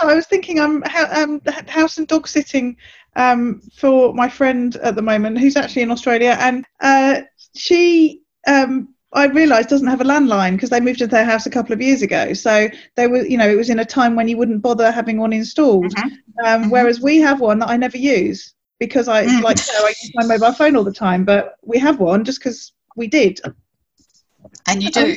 [0.00, 2.76] I was thinking I'm um, house and dog sitting
[3.16, 7.22] um, for my friend at the moment, who's actually in Australia, and uh,
[7.56, 11.50] she um, I realised doesn't have a landline because they moved to their house a
[11.50, 12.32] couple of years ago.
[12.32, 15.18] So they were, you know, it was in a time when you wouldn't bother having
[15.18, 15.94] one installed.
[15.94, 16.08] Mm-hmm.
[16.44, 16.70] Um, mm-hmm.
[16.70, 19.42] Whereas we have one that I never use because I mm.
[19.42, 21.24] like you know, I use my mobile phone all the time.
[21.24, 23.40] But we have one just because we did.
[24.66, 25.16] And you do.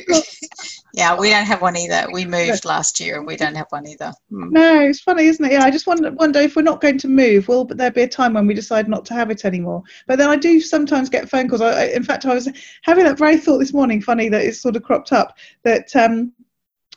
[0.92, 2.06] Yeah, we don't have one either.
[2.12, 4.12] We moved last year and we don't have one either.
[4.32, 4.50] Mm.
[4.50, 5.52] No, it's funny, isn't it?
[5.52, 8.08] Yeah, I just wonder, wonder if we're not going to move, will there be a
[8.08, 9.82] time when we decide not to have it anymore?
[10.06, 11.60] But then I do sometimes get phone calls.
[11.60, 12.48] I, in fact, I was
[12.82, 16.32] having that very thought this morning, funny that it's sort of cropped up, that um,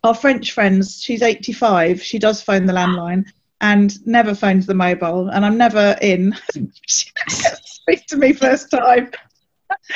[0.03, 3.25] our French friends, she's 85, she does phone the landline
[3.61, 6.35] and never phones the mobile, and I'm never in.
[6.87, 7.11] she
[7.63, 9.11] speak to me first time.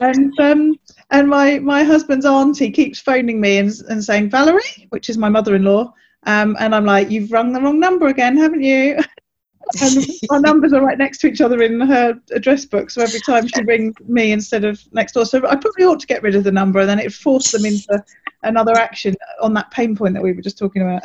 [0.00, 0.78] and um,
[1.10, 5.28] and my my husband's auntie keeps phoning me and, and saying Valerie, which is my
[5.28, 5.92] mother-in-law,
[6.24, 8.98] um, and I'm like, you've rung the wrong number again, haven't you?
[9.80, 12.90] and our numbers are right next to each other in her address book.
[12.90, 16.06] So every time she rings me instead of next door, so I probably ought to
[16.06, 18.02] get rid of the number, and then it forced them into
[18.42, 21.02] another action on that pain point that we were just talking about.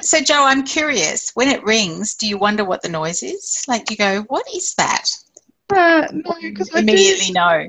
[0.00, 1.32] So, Joe, I'm curious.
[1.34, 3.64] When it rings, do you wonder what the noise is?
[3.68, 5.10] Like, do you go, "What is that?"
[5.70, 7.68] Uh, no, because I immediately do, know.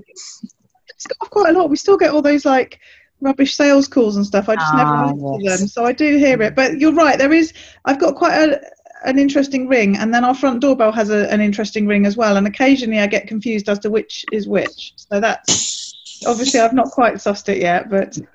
[1.06, 1.70] It's got quite a lot.
[1.70, 2.80] We still get all those like
[3.22, 4.50] rubbish sales calls and stuff.
[4.50, 5.60] I just never ah, answer yes.
[5.60, 6.56] them, so I do hear it.
[6.56, 7.18] But you're right.
[7.18, 7.54] There is.
[7.86, 8.62] I've got quite a
[9.06, 12.38] an interesting ring, and then our front doorbell has a, an interesting ring as well.
[12.38, 14.94] And occasionally, I get confused as to which is which.
[14.96, 15.94] So that's
[16.26, 18.18] obviously I've not quite sussed it yet, but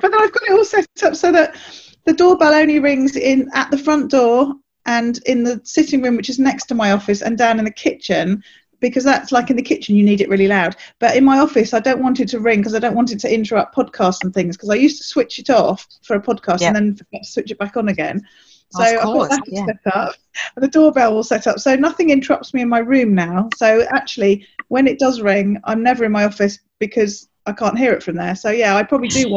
[0.00, 1.56] but then I've got it all set up so that
[2.04, 4.54] the doorbell only rings in at the front door
[4.86, 7.70] and in the sitting room, which is next to my office, and down in the
[7.70, 8.42] kitchen
[8.88, 10.76] because that's like in the kitchen you need it really loud.
[10.98, 13.20] But in my office i don't want it to ring because i don't want it
[13.20, 16.62] to interrupt podcasts and things because i used to switch it off for a podcast
[16.62, 18.26] and then switch it back on again.
[18.72, 19.64] So I've got that yeah.
[19.64, 20.14] set up
[20.56, 21.60] and the doorbell will set up.
[21.60, 23.48] So nothing interrupts me in my room now.
[23.56, 27.92] So actually when it does ring i'm never in my office because i can't hear
[27.92, 28.34] it from there.
[28.34, 29.28] So yeah i probably do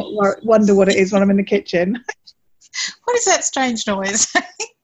[0.44, 2.04] wonder what it is when i'm in the kitchen.
[3.04, 4.32] What is that strange noise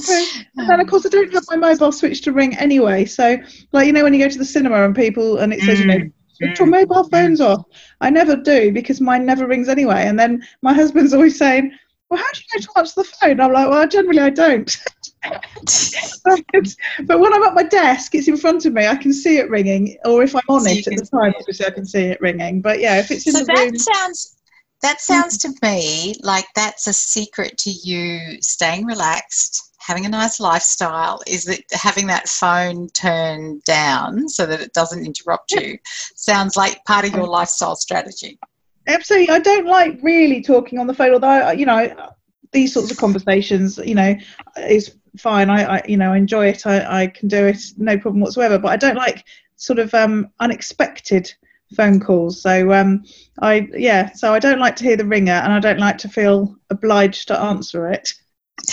[0.00, 0.26] Okay.
[0.56, 3.04] And then of course I don't have my mobile switch to ring anyway.
[3.04, 3.36] So
[3.72, 5.86] like you know when you go to the cinema and people and it says you
[5.86, 6.12] know mm.
[6.32, 7.64] switch your mobile phones off.
[8.00, 10.04] I never do because mine never rings anyway.
[10.06, 11.72] And then my husband's always saying,
[12.08, 14.76] "Well, how do you know to answer the phone?" I'm like, "Well, generally I don't."
[17.04, 18.86] but when I'm at my desk, it's in front of me.
[18.86, 21.66] I can see it ringing, or if I'm on so it at the time, obviously
[21.66, 22.60] I can see it ringing.
[22.60, 24.36] But yeah, if it's in so the that room, sounds
[24.82, 30.38] that sounds to me like that's a secret to you staying relaxed having a nice
[30.38, 35.78] lifestyle is that having that phone turned down so that it doesn't interrupt you
[36.14, 38.38] sounds like part of your lifestyle strategy.
[38.86, 39.30] Absolutely.
[39.30, 42.12] I don't like really talking on the phone although you know
[42.52, 44.14] these sorts of conversations you know
[44.58, 45.50] is fine.
[45.50, 46.66] I, I you know enjoy it.
[46.66, 47.62] I, I can do it.
[47.76, 48.58] No problem whatsoever.
[48.58, 49.24] But i don't like
[49.56, 51.32] sort of um, unexpected
[51.76, 52.42] phone calls.
[52.42, 53.04] So um,
[53.40, 56.08] i yeah so i don't like to hear the ringer and i don't like to
[56.08, 58.12] feel obliged to answer it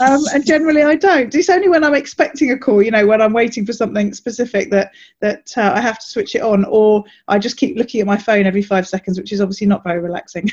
[0.00, 1.34] um, and generally I don't.
[1.34, 4.70] It's only when I'm expecting a call, you know, when I'm waiting for something specific
[4.70, 8.06] that that uh, I have to switch it on, or I just keep looking at
[8.06, 10.50] my phone every five seconds, which is obviously not very relaxing.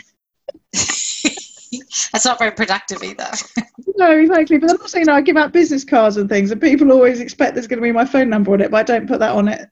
[0.73, 3.29] That's not very productive either.
[3.97, 4.57] no, exactly.
[4.57, 7.19] But I'm also, you know, I give out business cards and things, and people always
[7.19, 9.35] expect there's going to be my phone number on it, but I don't put that
[9.35, 9.69] on it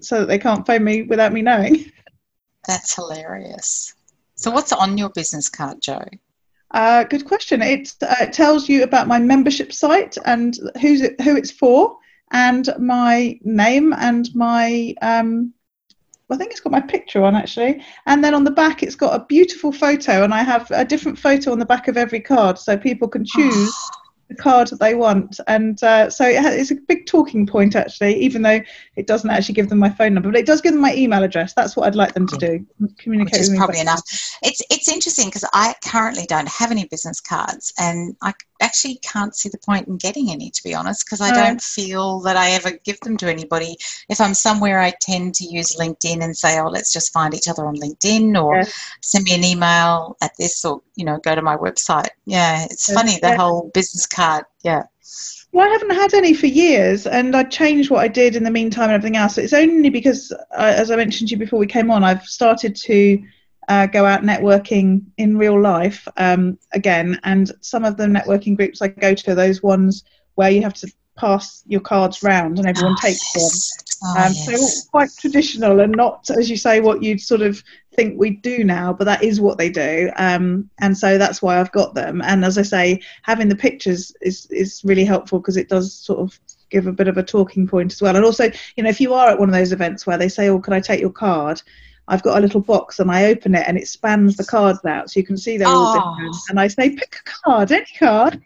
[0.00, 1.90] so that they can't phone me without me knowing.
[2.66, 3.94] That's hilarious.
[4.34, 6.04] So, what's on your business card, Joe?
[6.70, 7.62] Uh, good question.
[7.62, 11.96] It, uh, it tells you about my membership site and who's it, who it's for,
[12.32, 14.94] and my name and my.
[15.02, 15.54] Um,
[16.30, 19.18] I think it's got my picture on actually, and then on the back it's got
[19.18, 22.58] a beautiful photo, and I have a different photo on the back of every card,
[22.58, 23.74] so people can choose
[24.28, 25.40] the card that they want.
[25.46, 28.60] And uh, so it it's a big talking point, actually, even though
[28.96, 31.22] it doesn't actually give them my phone number, but it does give them my email
[31.22, 31.54] address.
[31.54, 32.66] That's what I'd like them to do.
[32.98, 34.02] Communicate Which is probably enough.
[34.42, 39.36] It's, it's interesting because I currently don't have any business cards and I, actually can't
[39.36, 42.50] see the point in getting any, to be honest, because I don't feel that I
[42.50, 43.76] ever give them to anybody.
[44.08, 47.48] If I'm somewhere, I tend to use LinkedIn and say, "Oh, let's just find each
[47.48, 48.64] other on LinkedIn," or Yeah.
[49.02, 52.08] send me an email at this, or you know, go to my website.
[52.26, 52.94] Yeah, it's Yeah.
[52.94, 53.36] funny the Yeah.
[53.36, 54.44] whole business card.
[54.62, 54.84] Yeah.
[55.52, 58.50] Well, I haven't had any for years, and I changed what I did in the
[58.50, 59.38] meantime and everything else.
[59.38, 62.76] It's only because, uh, as I mentioned to you before we came on, I've started
[62.76, 63.22] to
[63.68, 68.82] uh, go out networking in real life um, again, and some of the networking groups
[68.82, 70.04] I go to are those ones
[70.34, 73.42] where you have to pass your cards round and everyone Oh, takes them.
[73.42, 74.00] yes.
[74.04, 74.86] Oh, Um, So yes.
[74.86, 77.62] quite traditional and not, as you say, what you'd sort of
[77.96, 80.10] think we do now, but that is what they do.
[80.16, 82.22] Um, and so that's why I've got them.
[82.22, 86.20] And as I say, having the pictures is, is really helpful because it does sort
[86.20, 86.38] of
[86.70, 88.14] give a bit of a talking point as well.
[88.14, 88.44] And also,
[88.76, 90.72] you know, if you are at one of those events where they say, oh, can
[90.72, 91.60] I take your card?
[92.08, 95.10] I've got a little box and I open it and it spans the cards out
[95.10, 95.92] so you can see they're all Oh.
[96.16, 96.36] different.
[96.48, 98.42] And I say, pick a card, any card.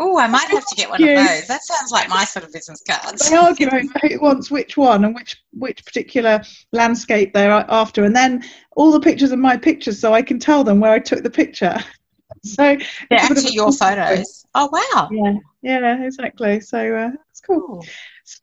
[0.00, 1.48] Oh, I might have to get one of those.
[1.48, 3.28] That sounds like my sort of business cards.
[3.28, 8.14] they argue over who wants which one and which which particular landscape they're after and
[8.14, 8.44] then
[8.76, 11.30] all the pictures are my pictures so i can tell them where i took the
[11.30, 11.74] picture
[12.44, 12.76] so They're
[13.10, 14.44] it's actually your photos.
[14.54, 15.08] Oh, wow.
[15.10, 17.84] yeah yeah exactly so uh, that's cool
[18.22, 18.38] so,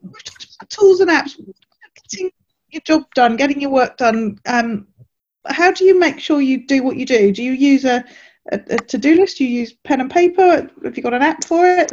[0.00, 1.36] we've talked about tools and apps
[2.10, 2.30] getting
[2.74, 4.86] your job done getting your work done um,
[5.46, 8.04] how do you make sure you do what you do do you use a,
[8.52, 11.44] a, a to-do list do you use pen and paper have you got an app
[11.44, 11.92] for it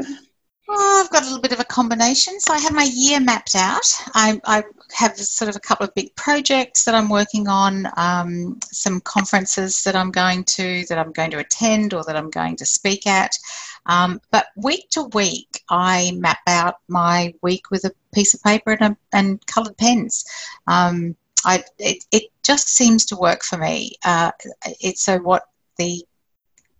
[0.73, 2.39] Oh, I've got a little bit of a combination.
[2.39, 3.83] So I have my year mapped out.
[4.13, 4.63] I, I
[4.93, 9.83] have sort of a couple of big projects that I'm working on, um, some conferences
[9.83, 13.05] that I'm going to, that I'm going to attend, or that I'm going to speak
[13.05, 13.37] at.
[13.85, 18.77] Um, but week to week, I map out my week with a piece of paper
[18.79, 20.25] and, and coloured pens.
[20.67, 23.93] Um, I, it, it just seems to work for me.
[24.05, 24.31] Uh,
[24.79, 25.43] it's so what
[25.77, 26.05] the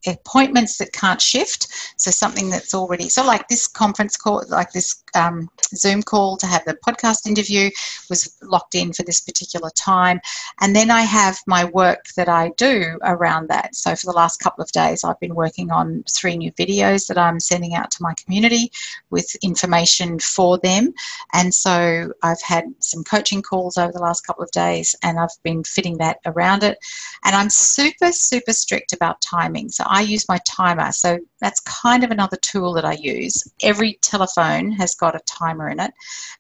[0.08, 1.68] appointments that can't shift.
[1.98, 6.48] So something that's already so like this conference call like this um, zoom call to
[6.48, 7.70] have the podcast interview
[8.10, 10.20] was locked in for this particular time.
[10.60, 13.76] And then i have my work that i do around that.
[13.76, 17.18] So for the last couple of days i've been working on three new videos that
[17.18, 18.72] i'm sending out to my community
[19.10, 20.94] with information for them.
[21.34, 25.30] And so i've had some coaching calls over the last couple of days and i've
[25.44, 26.78] been fitting that around it.
[27.24, 29.70] And i'm super super strict about timing.
[29.70, 30.92] So i use my timer.
[30.92, 33.44] So that's kind of another tool that i use.
[33.62, 35.92] Every telephone has got a timer in it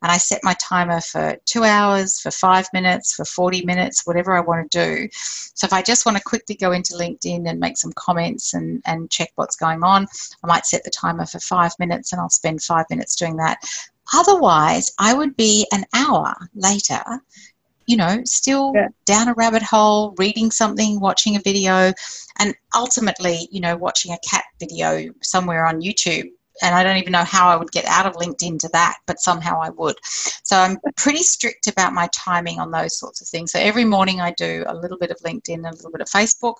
[0.01, 4.35] and i set my timer for two hours for five minutes for 40 minutes whatever
[4.35, 5.09] i want to do.
[5.11, 8.81] So if i just want to quickly go into linkedin and make some comments and,
[8.85, 10.07] and check what's going on
[10.43, 13.57] i might set the timer for five minutes and i'll spend five minutes doing that.
[14.13, 17.03] Otherwise i would be an hour later
[17.91, 18.87] you know, still Yeah.
[19.05, 21.91] down a rabbit hole, reading something, watching a video,
[22.39, 26.29] and ultimately, you know, watching a cat video somewhere on YouTube.
[26.63, 29.19] And I don't even know how I would get out of LinkedIn to that, but
[29.19, 29.97] somehow I would.
[30.43, 33.51] So I'm pretty strict about my timing on those sorts of things.
[33.51, 36.55] So every morning I do a little bit of LinkedIn, a little bit of Facebook,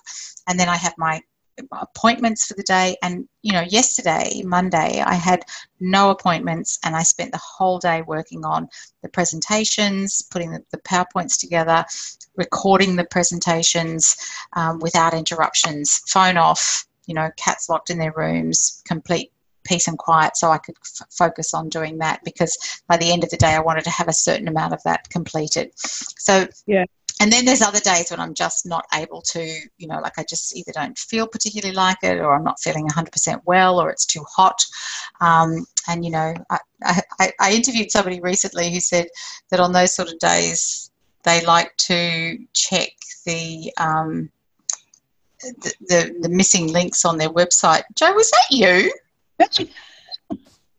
[0.48, 1.22] and then I have my
[1.72, 2.96] appointments for the day.
[3.02, 5.44] And, you know, yesterday, Monday, I had
[5.80, 8.68] no appointments and I spent the whole day working on
[9.02, 11.84] the presentations, putting the, the PowerPoints together,
[12.36, 14.16] recording the presentations
[14.54, 19.32] um, without interruptions, phone off, you know, cats locked in their rooms, complete
[19.64, 23.24] peace and quiet so I could f- focus on doing that because by the end
[23.24, 25.70] of the day I wanted to have a certain amount of that completed.
[25.76, 26.84] So Yeah.
[27.20, 29.40] And then there's other days when I'm just not able to,
[29.78, 32.88] you know, like I just either don't feel particularly like it or I'm not feeling
[32.88, 34.64] 100% well or it's too hot.
[35.20, 36.58] Um, and, you know, I,
[37.20, 39.06] I, I interviewed somebody recently who said
[39.50, 40.90] that on those sort of days
[41.24, 42.90] they like to check
[43.24, 44.30] the, um,
[45.40, 47.82] the, the, the missing links on their website.
[47.94, 48.92] Joe, was that you?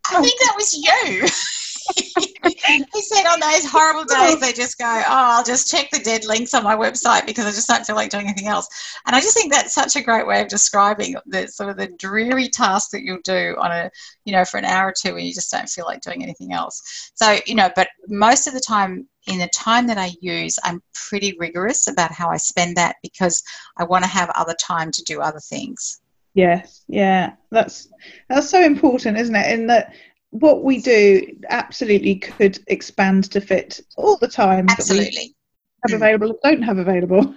[0.10, 1.28] I think that was you.
[1.96, 6.00] he said oh, on those horrible days they just go, Oh, I'll just check the
[6.00, 8.68] dead links on my website because I just don't feel like doing anything else.
[9.06, 11.88] And I just think that's such a great way of describing the sort of the
[11.98, 13.90] dreary task that you'll do on a
[14.26, 16.54] you know, for an hour or two when you just don't feel like doing anything
[16.54, 17.12] else.
[17.16, 20.82] So, you know, but most of the time in the time that I use, I'm
[20.94, 23.42] pretty rigorous about how I spend that because
[23.78, 26.02] I want to have other time to do other things.
[26.36, 27.90] Yes, yeah, that's
[28.28, 29.52] that's so important, isn't it?
[29.52, 29.94] In that
[30.34, 35.36] what we do absolutely could expand to fit all the time that we Absolutely.
[35.84, 35.96] have Mm.
[35.96, 37.36] available and don't have available.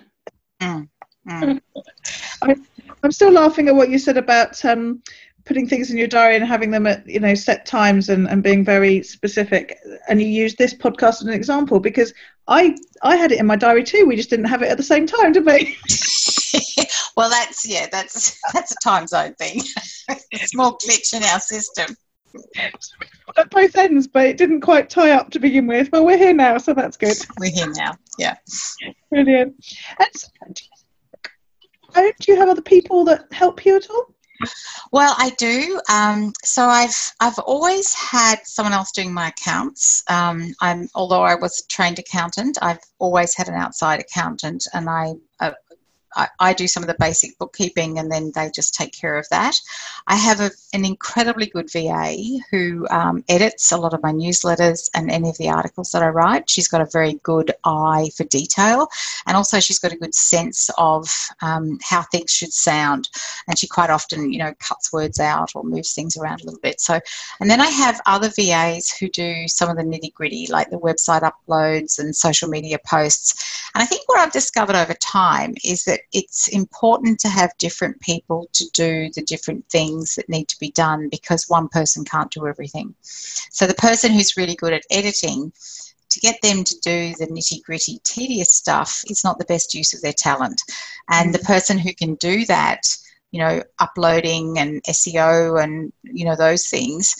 [0.63, 0.89] Mm.
[1.29, 1.61] Mm.
[3.03, 5.03] I'm still laughing at what you said about um,
[5.45, 8.43] putting things in your diary and having them at you know set times and, and
[8.43, 9.77] being very specific.
[10.09, 12.15] And you use this podcast as an example because
[12.49, 14.07] I I had it in my diary too.
[14.07, 15.77] We just didn't have it at the same time, did we?
[17.17, 19.61] well, that's yeah, that's that's a time zone thing.
[20.31, 21.97] It's more glitch in our system.
[23.37, 25.91] At both ends, but it didn't quite tie up to begin with.
[25.91, 27.17] But we're here now, so that's good.
[27.39, 27.97] We're here now.
[28.19, 28.37] Yeah.
[29.11, 29.55] Brilliant.
[29.99, 30.29] And so,
[31.95, 34.15] do you have other people that help you at all?
[34.93, 35.81] Well, I do.
[35.91, 40.03] Um, so I've I've always had someone else doing my accounts.
[40.09, 44.89] Um, I'm although I was a trained accountant, I've always had an outside accountant, and
[44.89, 45.53] I uh,
[46.17, 49.29] I, I, do some of the basic bookkeeping and then they just take care of
[49.31, 49.61] that.
[50.07, 52.17] I have a, an incredibly good VA
[52.51, 56.09] who um, edits a lot of my newsletters and any of the articles that I
[56.09, 56.49] write.
[56.49, 58.89] She's got a very good eye for detail
[59.27, 61.09] and also she's got a good sense of
[61.43, 63.09] um, how things should sound.
[63.47, 66.61] And she quite often, you know, cuts words out or moves things around a little
[66.61, 66.81] bit.
[66.81, 67.01] So,
[67.41, 70.79] and then I have other VAs who do some of the nitty gritty, like the
[70.79, 73.69] website uploads and social media posts.
[73.75, 78.01] And I think what I've discovered over time is that it's important to have different
[78.01, 82.31] people to do the different things that need to be done because one person can't
[82.31, 82.95] do everything.
[83.03, 85.53] So the person who's really good at editing,
[86.09, 89.93] to get them to do the nitty gritty, tedious stuff is not the best use
[89.93, 90.63] of their talent.
[91.11, 91.47] And the mm.
[91.47, 92.87] person who can do that,
[93.33, 97.15] you know, uploading and SEO and, you know, those things,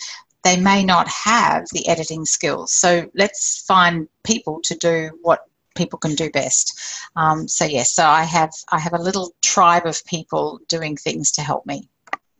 [0.45, 2.73] they may not have the editing skills.
[2.73, 5.41] So let's find people to do what
[5.77, 6.79] people can do best.
[7.15, 11.31] Um, so yes, so I have I have a little tribe of people doing things
[11.33, 11.89] to help me.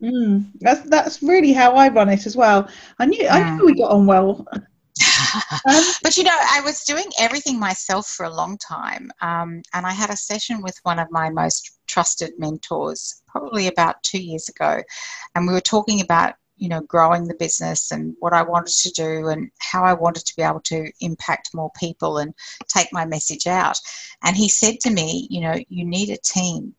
[0.03, 2.69] Mm, that's that's really how I run it as well.
[2.99, 3.31] I knew mm.
[3.31, 4.47] I knew we got on well.
[5.69, 9.87] um, but you know, I was doing everything myself for a long time, um, and
[9.87, 14.49] I had a session with one of my most trusted mentors probably about two years
[14.49, 14.83] ago,
[15.35, 18.91] and we were talking about you know growing the business and what I wanted to
[18.91, 22.35] do and how I wanted to be able to impact more people and
[22.69, 23.79] take my message out.
[24.23, 26.75] And he said to me, you know, you need a team.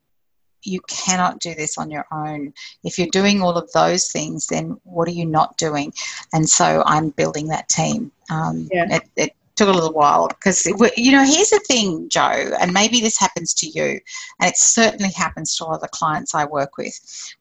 [0.64, 2.54] You cannot do this on your own.
[2.84, 5.94] If you're doing all of those things, then what are you not doing?
[6.34, 8.12] And so I'm building that team.
[8.30, 8.96] Um, yeah.
[8.96, 13.02] it, it, took a little while because you know here's the thing joe and maybe
[13.02, 14.00] this happens to you
[14.40, 16.94] and it certainly happens to all the clients i work with.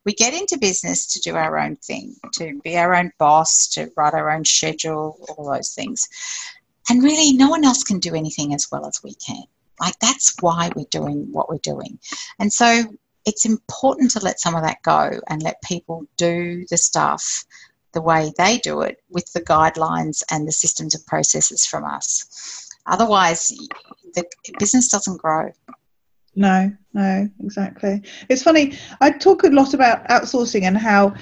[0.05, 3.91] We get into business to do our own thing to be our own boss to
[3.97, 6.09] write our own schedule all those things.
[6.89, 9.43] And really no one else can do anything as well as we can.
[9.81, 11.99] Like that's why we're doing what we're doing.
[12.39, 12.85] And so
[13.25, 17.45] it's important to let some of that go and let people do the stuff
[17.97, 22.69] the way they do it with the guidelines and the systems and processes from us.
[22.85, 23.57] Otherwise,
[24.15, 24.23] the
[24.59, 25.51] business doesn't grow.
[26.35, 28.03] No, no, exactly.
[28.29, 28.77] It's funny.
[29.01, 31.15] I talk a lot about outsourcing and how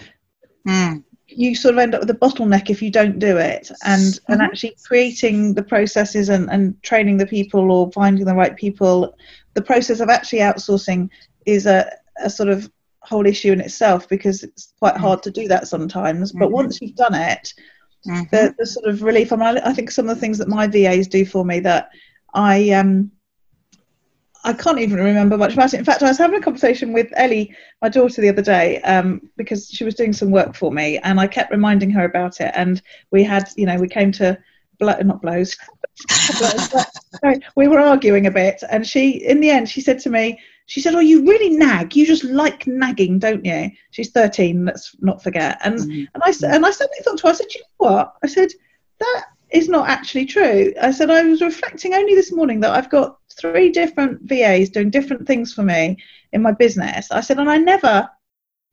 [0.67, 1.05] mm.
[1.29, 4.33] you sort of end up with a bottleneck if you don't do it, and mm-hmm.
[4.33, 9.15] and actually creating the processes and, and training the people or finding the right people.
[9.55, 11.09] The process of actually outsourcing
[11.47, 11.89] is a,
[12.21, 12.69] a sort of
[13.05, 16.33] whole issue in itself because it's quite hard to do that sometimes.
[16.33, 16.55] But mm-hmm.
[16.55, 17.55] once you've done it,
[18.07, 18.23] mm-hmm.
[18.31, 19.33] the, the, sort of relief.
[19.33, 21.91] I, mean, I think some of the things that my VAs do for me that
[22.33, 23.11] I um
[24.47, 25.79] I can't even remember much about it.
[25.79, 29.23] In fact, I was having a conversation with Ellie, my daughter, the other day um,
[29.39, 32.53] because she was doing some work for me, and I kept reminding her about it.
[32.55, 34.39] And we had, you know, we came to
[34.79, 35.57] blow, not blows.
[36.11, 40.39] sorry, we were arguing a bit, and she, in the end, she said to me,
[40.67, 41.95] she said, "Oh, you really nag.
[41.95, 44.65] You just like nagging, don't you?" She's thirteen.
[44.65, 45.59] Let's not forget.
[45.63, 46.05] And mm-hmm.
[46.15, 48.27] and I said, and I suddenly thought to her, I said, "You know what?" I
[48.27, 48.51] said,
[49.01, 52.91] "That is not actually true." I said, "I was reflecting only this morning that I've
[52.91, 55.99] got three different VAs doing different things for me
[56.33, 58.09] in my business." I said, and I never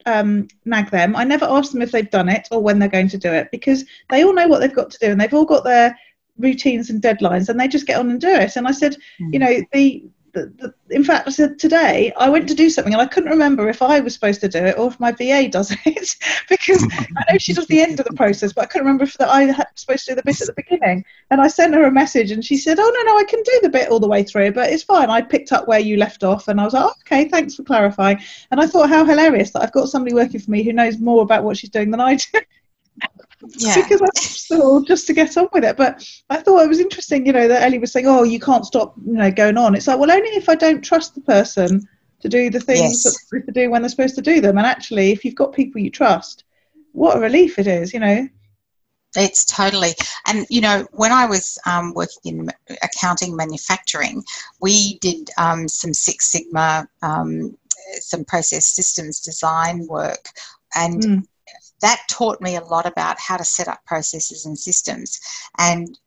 [0.06, 1.16] um, nag them.
[1.16, 3.50] I never ask them if they've done it or when they're going to do it
[3.52, 5.98] because they all know what they've got to do and they've all got their
[6.38, 8.56] routines and deadlines and they just get on and do it.
[8.56, 9.34] And I said, mm.
[9.34, 12.94] you know, the the, the, in fact, I said today I went to do something
[12.94, 15.50] and I couldn't remember if I was supposed to do it or if my VA
[15.50, 16.16] does it
[16.50, 16.84] because
[17.18, 19.30] I know she does the end of the process, but I couldn't remember if that
[19.30, 21.04] I was supposed to do the bit at the beginning.
[21.30, 23.60] And I sent her a message and she said, "Oh no, no, I can do
[23.62, 25.10] the bit all the way through, but it's fine.
[25.10, 27.64] I picked up where you left off." And I was like, oh, "Okay, thanks for
[27.64, 28.20] clarifying."
[28.52, 31.24] And I thought how hilarious that I've got somebody working for me who knows more
[31.24, 32.40] about what she's doing than I do
[33.58, 33.76] yeah.
[33.76, 35.78] because I'm still just to get on with it.
[35.78, 38.66] But I thought it was interesting, you know, that Ellie was saying, "Oh, you can't
[38.66, 41.88] stop, you know, going on." It's like, well, only if I don't trust the person
[42.22, 43.04] to do the things yes.
[43.04, 44.58] that they're supposed to do when they're supposed to do them.
[44.58, 46.44] And actually, if you've got people you trust,
[46.92, 48.28] what a relief it is, you know.
[49.16, 49.92] It's totally,
[50.28, 52.50] and you know, when I was um, working in
[52.82, 54.24] accounting manufacturing,
[54.62, 57.58] we did um, some Six Sigma, um,
[58.00, 60.30] some process systems design work,
[60.76, 61.28] and mm
[61.82, 65.20] that taught me a lot about how to set up processes and systems.
[65.58, 65.98] And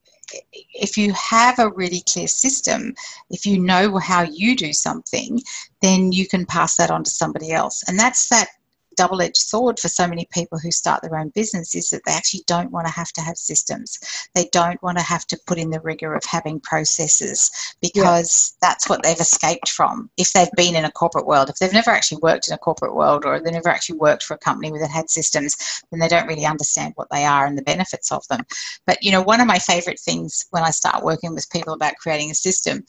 [0.73, 2.95] if you have a really clear system,
[3.31, 5.41] if you know how you do something,
[5.83, 7.83] then you can pass that on to somebody else.
[7.87, 8.49] And that's that
[8.97, 12.13] double edged sword for so many people who start their own business is that they
[12.13, 13.99] actually don't want to have to have systems.
[14.35, 18.69] They don't want to have to put in the rigor of having processes because yeah.
[18.69, 20.11] that's what they've escaped from.
[20.17, 22.95] If they've been in a corporate world, if they've never actually worked in a corporate
[22.95, 25.57] world or they've never actually worked for a company that had systems,
[25.91, 28.45] then they don't really understand what they are and the benefits of them.
[28.87, 31.97] But, you know, one of my favorite things when I start working with people about
[31.97, 32.85] creating a system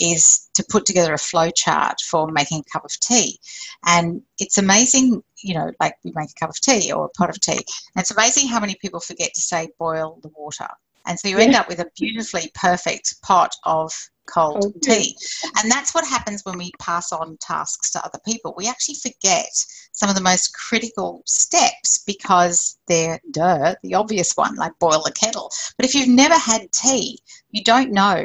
[0.00, 3.38] is to put together a flow chart for making a cup of tea.
[3.86, 7.30] And it's amazing, you know, like we make a cup of tea or a pot
[7.30, 7.52] of tea.
[7.94, 10.68] And it's amazing how many people forget to say boil the water.
[11.06, 13.92] And so you end up with a beautifully perfect pot of
[14.26, 15.02] cold oh, okay.
[15.02, 15.16] tea.
[15.56, 18.54] And that's what happens when we pass on tasks to other people.
[18.56, 19.48] We actually forget
[19.92, 25.12] some of the most critical steps because they're, duh, the obvious one, like boil the
[25.12, 25.50] kettle.
[25.76, 27.18] But if you've never had tea,
[27.50, 28.16] you don't know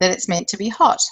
[0.00, 1.02] that it's meant to be hot.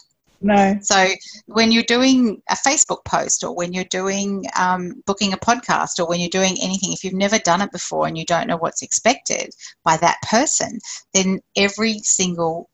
[0.41, 0.79] No.
[0.81, 1.09] So
[1.47, 6.09] when you're doing a Facebook post or when you're doing um, booking a podcast or
[6.09, 8.83] when you're doing anything, if you've never done it before and you don't know what's
[8.83, 9.51] expected
[9.85, 10.79] by that person,
[11.13, 12.71] then every single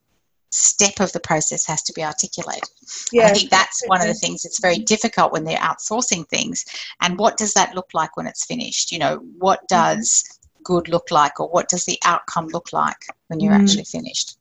[0.50, 2.68] step of the process has to be articulated.
[3.12, 6.64] Yeah, I think that's one of the things that's very difficult when they're outsourcing things.
[7.00, 8.92] And what does that look like when it's finished?
[8.92, 9.98] You know, what mm-hmm.
[9.98, 10.24] does
[10.62, 13.60] good look like or what does the outcome look like when you're mm.
[13.60, 14.36] actually finished?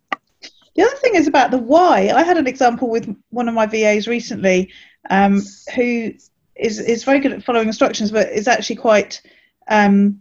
[0.76, 2.12] The other thing is about the why.
[2.14, 4.72] I had an example with one of my VAs recently
[5.10, 5.42] um,
[5.74, 6.14] who
[6.56, 9.22] is, is very good at following instructions, but is actually quite
[9.70, 10.20] um,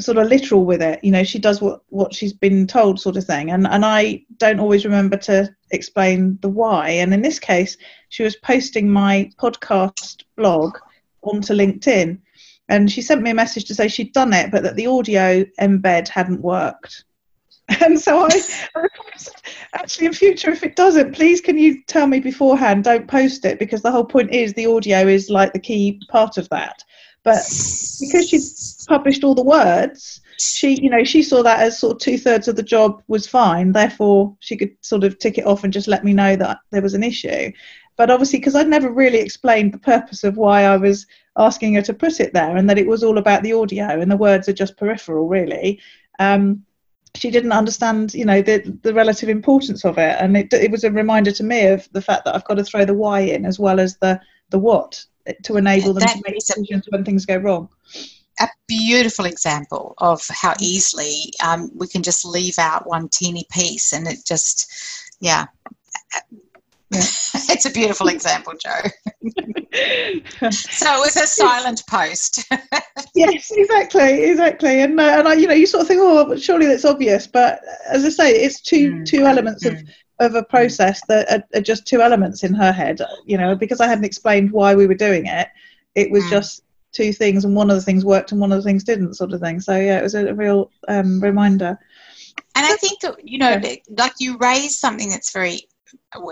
[0.00, 1.02] sort of literal with it.
[1.04, 3.50] You know, she does what, what she's been told, sort of thing.
[3.50, 6.90] And, and I don't always remember to explain the why.
[6.90, 7.76] And in this case,
[8.08, 10.76] she was posting my podcast blog
[11.22, 12.18] onto LinkedIn.
[12.68, 15.44] And she sent me a message to say she'd done it, but that the audio
[15.60, 17.04] embed hadn't worked.
[17.80, 18.28] And so I,
[19.74, 22.84] actually, in future, if it doesn't, please can you tell me beforehand?
[22.84, 26.38] Don't post it because the whole point is the audio is like the key part
[26.38, 26.82] of that.
[27.24, 27.36] But
[28.00, 28.40] because she
[28.88, 32.48] published all the words, she, you know, she saw that as sort of two thirds
[32.48, 33.70] of the job was fine.
[33.70, 36.82] Therefore, she could sort of tick it off and just let me know that there
[36.82, 37.52] was an issue.
[37.96, 41.06] But obviously, because I'd never really explained the purpose of why I was
[41.36, 44.10] asking her to put it there, and that it was all about the audio and
[44.10, 45.80] the words are just peripheral, really.
[46.18, 46.64] Um,
[47.14, 50.84] she didn't understand, you know, the the relative importance of it, and it it was
[50.84, 53.44] a reminder to me of the fact that I've got to throw the why in
[53.44, 55.04] as well as the the what
[55.44, 57.68] to enable them to make decisions when things go wrong.
[58.40, 63.92] A beautiful example of how easily um, we can just leave out one teeny piece,
[63.92, 64.72] and it just,
[65.20, 65.46] yeah,
[66.92, 67.00] yeah.
[67.52, 68.80] it's a beautiful example, Joe.
[70.50, 72.44] so it was a silent post.
[73.14, 74.80] yes, exactly, exactly.
[74.80, 77.26] And uh, and I, you know, you sort of think, oh, but surely that's obvious.
[77.26, 79.06] But as I say, it's two mm.
[79.06, 79.72] two elements mm.
[79.72, 79.82] of
[80.20, 83.00] of a process that are, are, just two elements in her head.
[83.26, 85.48] You know, because I hadn't explained why we were doing it,
[85.94, 86.30] it was mm.
[86.30, 86.62] just
[86.92, 89.32] two things, and one of the things worked and one of the things didn't, sort
[89.32, 89.60] of thing.
[89.60, 91.78] So yeah, it was a, a real um, reminder.
[92.54, 93.76] And I think that you know, yeah.
[93.96, 95.62] like you raise something that's very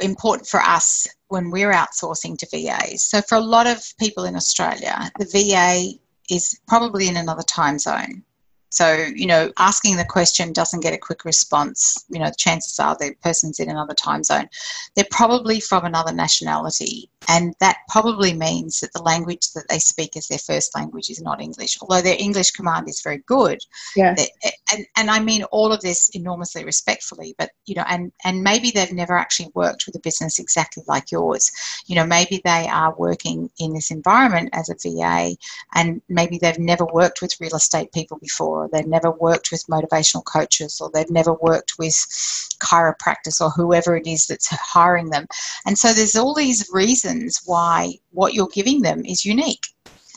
[0.01, 3.05] important for us when we're outsourcing to VAs.
[3.05, 5.99] So, for a lot of people in Australia, the VA
[6.35, 8.23] is probably in another time zone.
[8.71, 12.05] So, you know, asking the question doesn't get a quick response.
[12.09, 14.49] You know, the chances are the person's in another time zone.
[14.95, 20.17] They're probably from another nationality, and that probably means that the language that they speak
[20.17, 23.59] as their first language is not English, although their English command is very good.
[23.97, 24.15] Yeah.
[24.73, 28.71] And, and I mean all of this enormously respectfully, but, you know, and, and maybe
[28.71, 31.51] they've never actually worked with a business exactly like yours.
[31.87, 35.37] You know, maybe they are working in this environment as a VA,
[35.75, 39.67] and maybe they've never worked with real estate people before or they've never worked with
[39.67, 41.95] motivational coaches or they've never worked with
[42.61, 45.27] chiropractors or whoever it is that's hiring them.
[45.67, 49.67] And so there's all these reasons why what you're giving them is unique.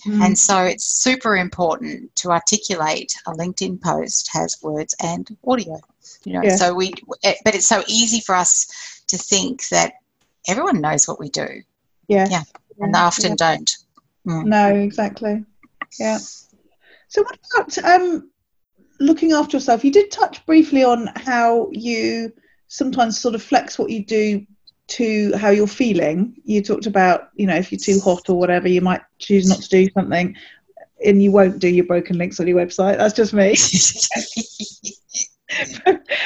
[0.05, 0.21] Mm.
[0.25, 5.79] And so it's super important to articulate a LinkedIn post has words and audio.
[6.25, 6.55] You know, yeah.
[6.55, 9.93] so we, but it's so easy for us to think that
[10.47, 11.47] everyone knows what we do.
[12.07, 12.27] Yeah.
[12.29, 12.43] Yeah.
[12.79, 13.35] And they often yeah.
[13.55, 13.77] don't.
[14.27, 14.45] Mm.
[14.45, 15.45] No, exactly.
[15.99, 16.17] Yeah.
[17.07, 18.31] So what about um,
[18.99, 22.31] looking after yourself, you did touch briefly on how you
[22.67, 24.45] sometimes sort of flex what you do
[24.87, 26.35] to how you're feeling.
[26.43, 29.61] You talked about, you know, if you're too hot or whatever, you might choose not
[29.61, 30.35] to do something
[31.05, 32.97] and you won't do your broken links on your website.
[32.97, 33.55] That's just me.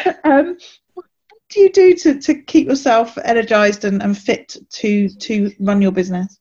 [0.23, 0.57] um,
[0.93, 1.05] what
[1.49, 5.91] do you do to, to keep yourself energized and, and fit to to run your
[5.91, 6.39] business?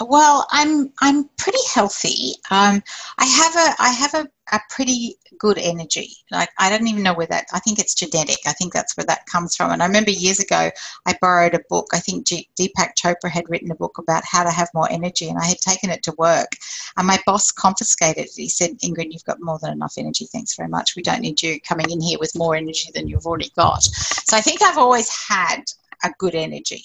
[0.00, 2.34] Well, I'm I'm pretty healthy.
[2.50, 2.82] Um,
[3.18, 6.10] I have a I have a, a pretty good energy.
[6.30, 7.46] Like I don't even know where that.
[7.52, 8.38] I think it's genetic.
[8.46, 9.70] I think that's where that comes from.
[9.70, 10.70] And I remember years ago,
[11.06, 11.88] I borrowed a book.
[11.92, 15.28] I think G- Deepak Chopra had written a book about how to have more energy,
[15.28, 16.56] and I had taken it to work.
[16.96, 18.30] And my boss confiscated it.
[18.34, 20.26] He said, "Ingrid, you've got more than enough energy.
[20.26, 20.96] Thanks very much.
[20.96, 24.36] We don't need you coming in here with more energy than you've already got." So
[24.36, 25.62] I think I've always had
[26.02, 26.84] a good energy.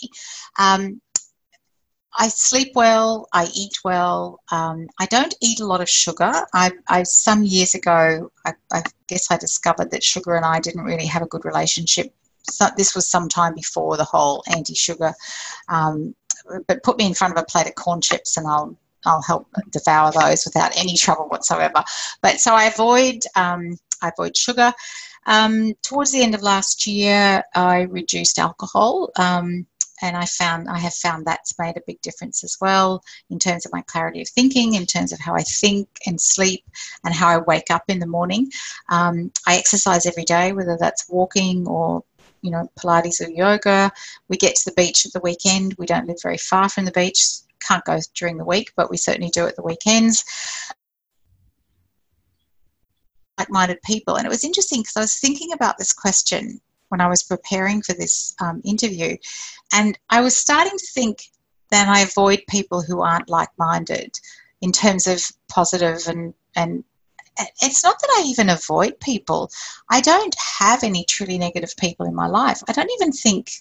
[0.58, 1.02] Um,
[2.18, 3.28] I sleep well.
[3.34, 4.40] I eat well.
[4.52, 6.32] Um, I don't eat a lot of sugar.
[6.54, 10.84] I, I some years ago, I, I, guess I discovered that sugar and I didn't
[10.84, 12.14] really have a good relationship.
[12.44, 15.14] So this was some time before the whole anti-sugar.
[15.68, 16.16] Um,
[16.68, 19.48] but put me in front of a plate of corn chips and I'll I'll help
[19.72, 21.84] devour those without any trouble whatsoever.
[22.22, 24.74] But so I avoid um, I avoid sugar.
[25.26, 29.12] Um, towards the end of last year, I reduced alcohol.
[30.02, 33.66] And I found I have found that's made a big difference as well in terms
[33.66, 36.64] of my clarity of thinking, in terms of how I think and sleep,
[37.04, 38.50] and how I wake up in the morning.
[38.90, 42.04] Um, I exercise every day, whether that's walking or
[42.42, 43.92] you know Pilates or yoga.
[44.30, 45.76] We get to the beach at the weekend.
[45.78, 47.26] We don't live very far from the beach.
[47.68, 50.24] Can't go during the week, but we certainly do at the weekends
[53.40, 56.60] like-minded people and it was interesting because i was thinking about this question
[56.90, 59.18] when I was preparing for this um, interview.
[59.74, 61.24] And I was starting to think
[61.72, 64.20] that I avoid people who aren't like minded
[64.62, 66.84] in terms of positive and, and
[67.62, 69.50] it's not that I even avoid people.
[69.90, 72.62] I don't have any truly negative people in my life.
[72.68, 73.52] I don't even think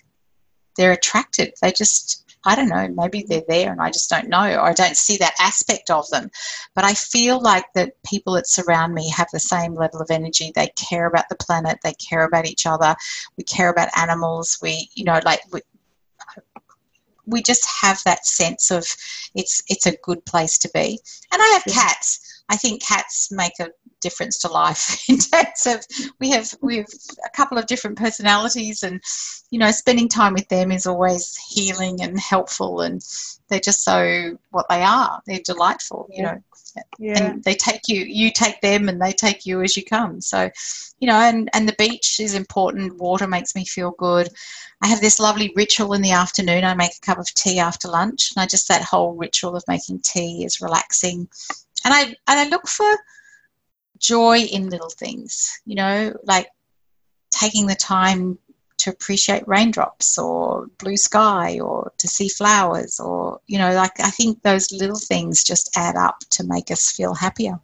[0.79, 1.53] they're attracted.
[1.61, 4.73] They just I don't know, maybe they're there and I just don't know, or I
[4.73, 6.31] don't see that aspect of them.
[6.75, 10.53] But I feel like the people that surround me have the same level of energy.
[10.55, 12.95] They care about the planet, they care about each other,
[13.37, 15.61] we care about animals, we, you know, like, we,
[17.27, 18.87] we just have that sense of
[19.35, 20.99] it's it's a good place to be.
[21.33, 22.28] And I have cats.
[22.49, 23.71] I think cats make a
[24.01, 25.85] difference to life in terms of
[26.21, 26.87] we have we have
[27.27, 29.01] a couple of different personalities and
[29.51, 33.03] you know spending time with them is always healing and helpful and
[33.49, 35.21] they're just so what they are.
[35.27, 36.43] They're delightful you know.
[36.99, 37.19] Yeah.
[37.19, 40.21] and they take you you take them and they take you as you come.
[40.21, 40.51] So
[41.01, 42.99] you know and and the beach is important.
[42.99, 44.29] Water makes me feel good.
[44.81, 46.63] I have this lovely ritual in the afternoon.
[46.63, 49.65] I make a cup of tea after lunch and i just that whole ritual of
[49.67, 51.29] making tea is relaxing
[51.85, 52.97] and i and i look for
[53.99, 56.49] joy in little things, you know, like
[57.31, 58.39] taking the time
[58.79, 64.11] to appreciate raindrops or blue sky or to see flowers or, you know, like I
[64.11, 67.59] think those little things just add up to make us feel happier.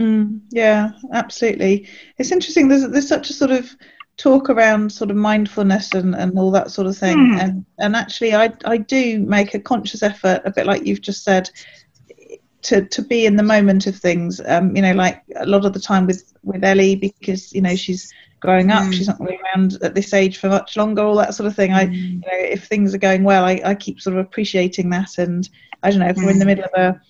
[0.00, 1.88] Mm, yeah, absolutely.
[2.18, 2.68] It's interesting.
[2.68, 3.70] There's, there's such a sort of
[4.16, 7.16] talk around sort of mindfulness and, and all that sort of thing.
[7.16, 7.40] Mm.
[7.40, 11.22] And, and actually, I, I do make a conscious effort, a bit like you've just
[11.22, 11.50] said,
[12.62, 14.40] to to be in the moment of things.
[14.44, 17.76] Um, you know, like a lot of the time with with Ellie because you know
[17.76, 18.92] she's growing up, mm.
[18.92, 21.02] she's not really around at this age for much longer.
[21.02, 21.70] All that sort of thing.
[21.70, 21.74] Mm.
[21.74, 25.18] I, you know, if things are going well, I, I keep sort of appreciating that.
[25.18, 25.48] And
[25.82, 26.24] I don't know if mm.
[26.24, 26.48] we're in the mm.
[26.48, 27.00] middle of a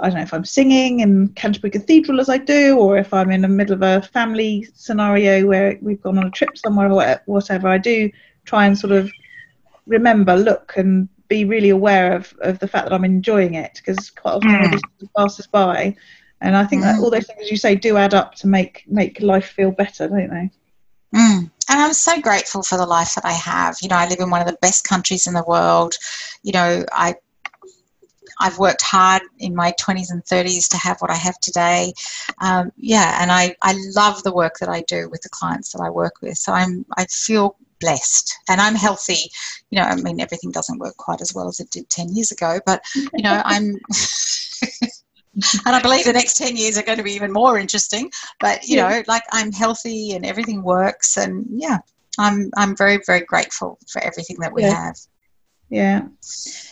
[0.00, 3.30] I don't know if I'm singing in Canterbury Cathedral as I do, or if I'm
[3.30, 7.20] in the middle of a family scenario where we've gone on a trip somewhere or
[7.26, 7.68] whatever.
[7.68, 8.10] I do
[8.44, 9.10] try and sort of
[9.86, 14.10] remember, look, and be really aware of, of the fact that I'm enjoying it because
[14.10, 14.80] quite often mm.
[15.00, 15.94] it passes by.
[16.40, 16.86] And I think mm.
[16.86, 20.08] that all those things you say do add up to make make life feel better,
[20.08, 20.50] don't they?
[21.14, 21.50] Mm.
[21.70, 23.76] And I'm so grateful for the life that I have.
[23.82, 25.94] You know, I live in one of the best countries in the world.
[26.42, 27.14] You know, I
[28.40, 31.92] I've worked hard in my 20s and 30s to have what I have today.
[32.40, 35.80] Um, yeah, and I, I love the work that I do with the clients that
[35.80, 36.38] I work with.
[36.38, 39.30] So I'm I feel blessed and I'm healthy.
[39.70, 42.30] You know, I mean, everything doesn't work quite as well as it did 10 years
[42.30, 43.76] ago, but, you know, I'm.
[45.66, 48.10] and I believe the next 10 years are going to be even more interesting.
[48.40, 51.16] But, you know, like I'm healthy and everything works.
[51.16, 51.78] And yeah,
[52.18, 54.86] I'm, I'm very, very grateful for everything that we yeah.
[54.86, 54.96] have.
[55.70, 56.00] Yeah.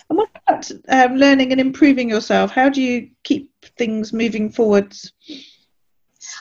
[0.09, 2.51] And what about um, learning and improving yourself?
[2.51, 5.13] How do you keep things moving forwards?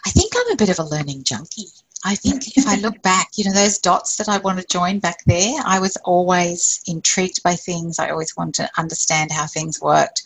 [0.06, 1.68] I think I'm a bit of a learning junkie.
[2.08, 5.00] I think if I look back, you know, those dots that I want to join
[5.00, 7.98] back there, I was always intrigued by things.
[7.98, 10.22] I always wanted to understand how things worked.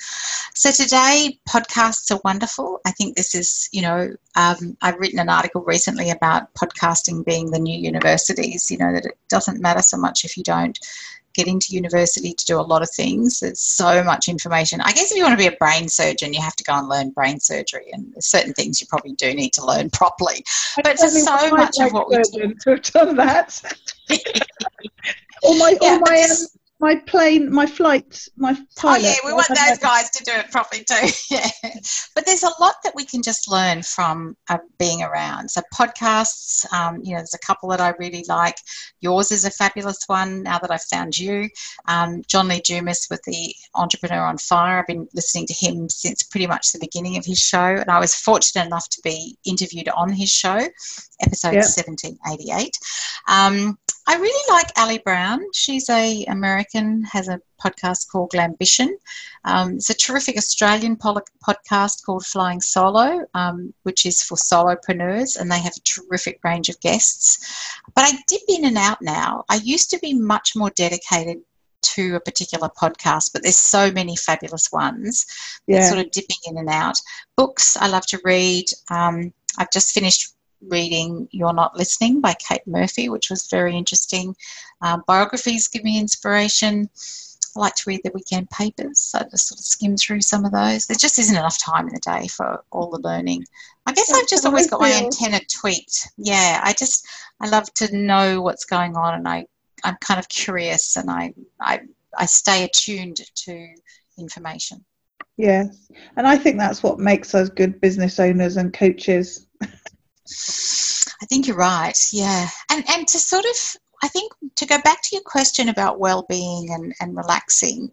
[0.55, 2.81] So today, podcasts are wonderful.
[2.85, 7.49] I think this is, you know, um, I've written an article recently about podcasting being
[7.49, 10.77] the new universities, you know, that it doesn't matter so much if you don't
[11.33, 13.39] get into university to do a lot of things.
[13.39, 14.81] There's so much information.
[14.81, 16.87] I guess if you want to be a brain surgeon, you have to go and
[16.87, 20.43] learn brain surgery, and there's certain things you probably do need to learn properly.
[20.75, 22.53] But there's so much of what we do.
[22.53, 23.61] To have done that.
[25.43, 26.37] all my, yeah, all my, um,
[26.79, 28.99] my plane, my flight, my pilot.
[28.99, 31.07] Oh yeah, we want those guys to do it properly too.
[31.29, 31.49] yeah,
[32.15, 35.51] but there's a lot that we can just learn from uh, being around.
[35.51, 38.55] So podcasts, um, you know, there's a couple that I really like.
[39.01, 40.41] Yours is a fabulous one.
[40.43, 41.49] Now that I've found you,
[41.87, 44.79] um, John Lee Dumas with the Entrepreneur on Fire.
[44.79, 47.99] I've been listening to him since pretty much the beginning of his show, and I
[47.99, 50.59] was fortunate enough to be interviewed on his show,
[51.21, 51.65] episode yep.
[51.65, 52.77] 1788.
[53.27, 53.77] Um,
[54.09, 55.39] I really like Ali Brown.
[55.53, 58.89] She's a American, has a podcast called Glambition.
[59.45, 65.51] Um, it's a terrific Australian podcast called Flying Solo, um, which is for solopreneurs, and
[65.51, 67.71] they have a terrific range of guests.
[67.93, 69.45] But I dip in and out now.
[69.47, 71.37] I used to be much more dedicated
[71.81, 75.27] to a particular podcast, but there's so many fabulous ones.
[75.67, 75.87] Yeah.
[75.87, 76.99] Sort of dipping in and out.
[77.37, 78.65] Books I love to read.
[78.89, 84.35] Um, I've just finished reading You're Not Listening by Kate Murphy, which was very interesting.
[84.81, 86.89] Um, biographies give me inspiration.
[87.55, 90.45] I like to read the weekend papers, so I just sort of skim through some
[90.45, 90.85] of those.
[90.85, 93.43] There just isn't enough time in the day for all the learning.
[93.85, 96.09] I guess I've just always got my antenna tweaked.
[96.17, 97.07] Yeah, I just
[97.41, 99.45] I love to know what's going on, and I
[99.83, 101.81] I'm kind of curious, and I I
[102.15, 103.75] I stay attuned to
[104.19, 104.85] information.
[105.37, 109.47] Yes, and I think that's what makes us good business owners and coaches
[111.21, 111.97] I think you're right.
[112.11, 112.47] Yeah.
[112.71, 116.71] And and to sort of I think to go back to your question about well-being
[116.71, 117.91] and, and relaxing,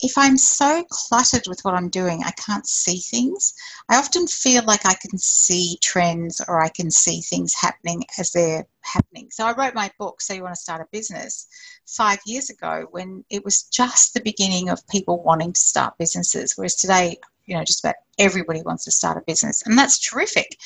[0.00, 3.54] if I'm so cluttered with what I'm doing, I can't see things.
[3.88, 8.30] I often feel like I can see trends or I can see things happening as
[8.30, 9.28] they're happening.
[9.30, 11.46] So I wrote my book, So You Want to Start a Business,
[11.86, 16.54] five years ago when it was just the beginning of people wanting to start businesses.
[16.56, 19.62] Whereas today, you know, just about everybody wants to start a business.
[19.66, 20.56] And that's terrific.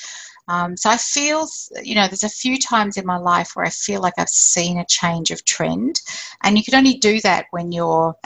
[0.49, 1.47] Um, so I feel,
[1.83, 4.79] you know, there's a few times in my life where I feel like I've seen
[4.79, 6.01] a change of trend.
[6.43, 8.17] And you can only do that when you're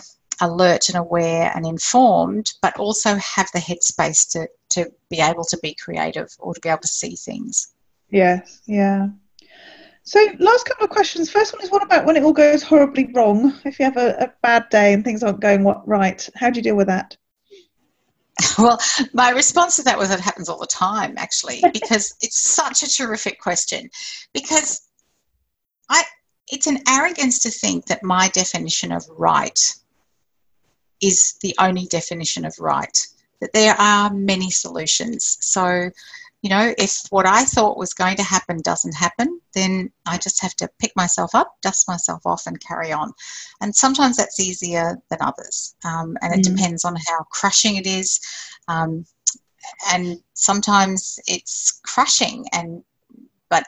[0.40, 5.58] alert and aware and informed, but also have the headspace to, to be able to
[5.62, 7.74] be creative or to be able to see things.
[8.10, 9.08] Yes, yeah.
[10.04, 11.30] So, last couple of questions.
[11.30, 13.56] First one is what about when it all goes horribly wrong?
[13.64, 16.62] If you have a, a bad day and things aren't going right, how do you
[16.62, 17.16] deal with that?
[18.59, 18.78] Well,
[19.12, 22.91] my response to that was it happens all the time, actually, because it's such a
[22.91, 23.91] terrific question.
[24.33, 24.89] Because
[25.89, 26.03] I,
[26.51, 29.74] it's an arrogance to think that my definition of right
[31.01, 33.07] is the only definition of right.
[33.41, 35.39] That there are many solutions.
[35.41, 35.91] So
[36.43, 40.43] you know, if what I thought was going to happen doesn't happen, then I just
[40.43, 43.12] have to pick myself up, dust myself off, and carry on.
[43.61, 45.76] And sometimes that's easier than others.
[45.84, 46.57] Um, and it mm.
[46.57, 48.20] depends on how crushing it is.
[48.66, 49.05] Um,
[49.93, 52.82] and sometimes it's crushing and
[53.49, 53.64] but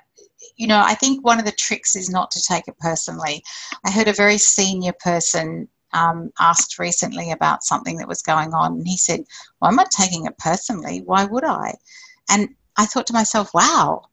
[0.57, 3.43] you know i think one of the tricks is not to take it personally
[3.87, 8.72] i heard a very senior person um, asked recently about something that was going on
[8.72, 9.20] and he said
[9.61, 11.72] well i'm not taking it personally why would i
[12.29, 14.07] and I thought to myself, wow,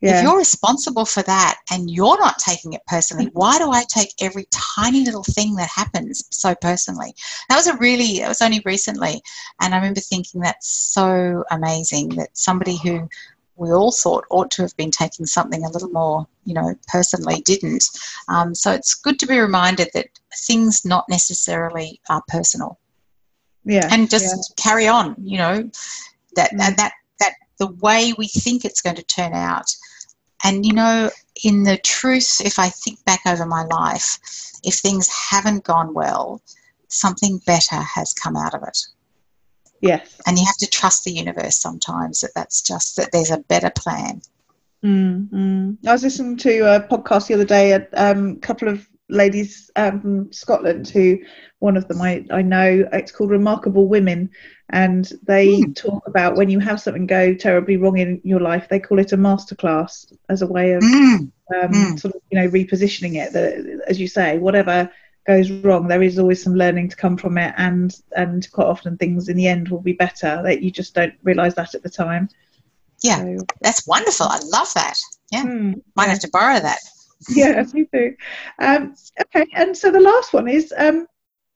[0.00, 0.18] yeah.
[0.18, 4.14] if you're responsible for that and you're not taking it personally, why do I take
[4.20, 7.14] every tiny little thing that happens so personally?
[7.48, 9.20] That was a really, it was only recently.
[9.60, 13.08] And I remember thinking that's so amazing that somebody who
[13.56, 17.42] we all thought ought to have been taking something a little more, you know, personally
[17.42, 17.84] didn't.
[18.28, 20.06] Um, so it's good to be reminded that
[20.46, 22.78] things not necessarily are personal.
[23.66, 23.86] Yeah.
[23.92, 24.62] And just yeah.
[24.62, 25.70] carry on, you know,
[26.36, 26.60] that, mm.
[26.62, 26.94] and that
[27.60, 29.72] the way we think it's going to turn out.
[30.42, 31.10] And you know,
[31.44, 34.18] in the truth, if I think back over my life,
[34.64, 36.40] if things haven't gone well,
[36.88, 38.78] something better has come out of it.
[39.82, 40.16] Yes.
[40.26, 43.70] And you have to trust the universe sometimes that that's just that there's a better
[43.70, 44.22] plan.
[44.82, 49.70] Mm, I was listening to a podcast the other day, a um, couple of ladies
[49.76, 51.18] um, from Scotland who
[51.58, 54.30] one of them I, I know it's called Remarkable Women
[54.70, 55.76] and they mm.
[55.76, 59.12] talk about when you have something go terribly wrong in your life they call it
[59.12, 61.30] a masterclass as a way of mm.
[61.54, 62.00] Um, mm.
[62.00, 64.90] sort of you know repositioning it that as you say whatever
[65.26, 68.96] goes wrong there is always some learning to come from it and and quite often
[68.96, 71.90] things in the end will be better that you just don't realize that at the
[71.90, 72.28] time
[73.02, 74.96] yeah so, that's wonderful i love that
[75.32, 75.72] yeah hmm.
[75.96, 76.78] might have to borrow that
[77.28, 78.16] yeah, me too.
[78.58, 81.06] Um, okay, and so the last one is um,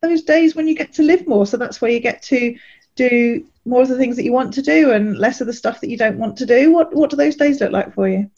[0.03, 1.47] those days when you get to live more.
[1.47, 2.57] So that's where you get to
[2.97, 5.81] do more of the things that you want to do and less of the stuff
[5.81, 6.73] that you don't want to do.
[6.73, 8.31] What What do those days look like for you?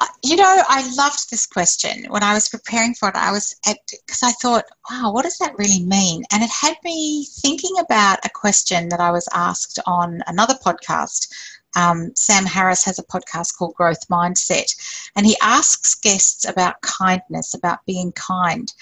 [0.00, 3.16] Uh, you know, I loved this question when I was preparing for it.
[3.16, 6.22] I was because I thought, wow, what does that really mean?
[6.32, 11.28] And it had me thinking about a question that I was asked on another podcast
[11.76, 14.74] um, Sam Harris has a podcast called Growth Mindset,
[15.16, 18.72] and he asks guests about kindness, about being kind.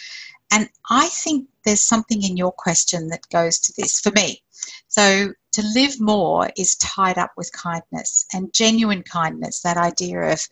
[0.52, 4.42] And I think there's something in your question that goes to this for me.
[4.88, 10.46] So, to live more is tied up with kindness and genuine kindness, that idea of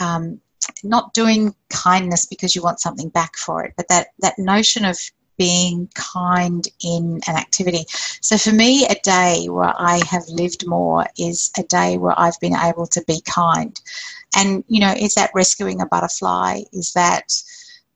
[0.00, 0.40] um,
[0.82, 4.98] not doing kindness because you want something back for it, but that, that notion of
[5.36, 7.84] being kind in an activity.
[8.20, 12.38] So for me, a day where I have lived more is a day where I've
[12.40, 13.78] been able to be kind.
[14.36, 16.60] And, you know, is that rescuing a butterfly?
[16.72, 17.32] Is that,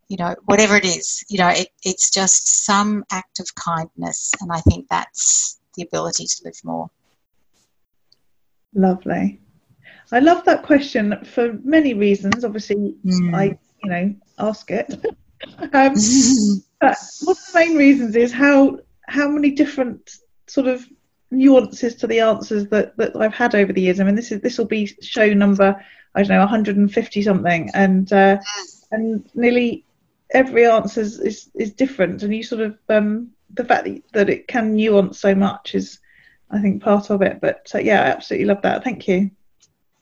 [0.08, 4.32] you know, whatever it is, you know, it, it's just some act of kindness.
[4.40, 6.90] And I think that's the ability to live more.
[8.74, 9.40] Lovely.
[10.10, 12.44] I love that question for many reasons.
[12.44, 13.34] Obviously, mm.
[13.34, 15.04] I, you know, ask it.
[15.72, 15.94] Um,
[16.80, 20.16] but one of the main reasons is how how many different
[20.46, 20.86] sort of
[21.30, 24.00] nuances to the answers that, that I've had over the years.
[24.00, 25.82] I mean, this is this will be show number
[26.14, 28.38] I don't know 150 something, and uh,
[28.90, 29.84] and nearly
[30.30, 32.22] every answer is, is, is different.
[32.22, 36.00] And you sort of um, the fact that, that it can nuance so much is,
[36.50, 37.40] I think, part of it.
[37.40, 38.84] But uh, yeah, I absolutely love that.
[38.84, 39.30] Thank you.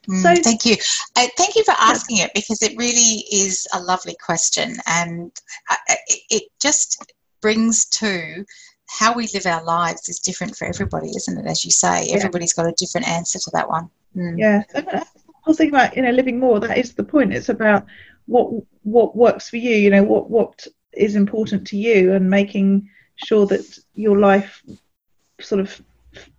[0.09, 0.77] Mm, thank you.
[1.17, 5.33] Uh, thank you for asking it because it really is a lovely question and
[5.71, 5.77] uh,
[6.09, 8.45] it, it just brings to
[8.89, 11.47] how we live our lives is different for everybody, isn't it?
[11.47, 13.91] As you say, everybody's got a different answer to that one.
[14.17, 14.39] Mm.
[14.39, 14.63] Yeah.
[14.75, 15.05] I
[15.47, 17.33] was thinking about, you know, living more, that is the point.
[17.33, 17.87] It's about
[18.27, 18.51] what
[18.83, 23.47] what works for you, you know, what what is important to you and making sure
[23.47, 24.63] that your life
[25.41, 25.81] sort of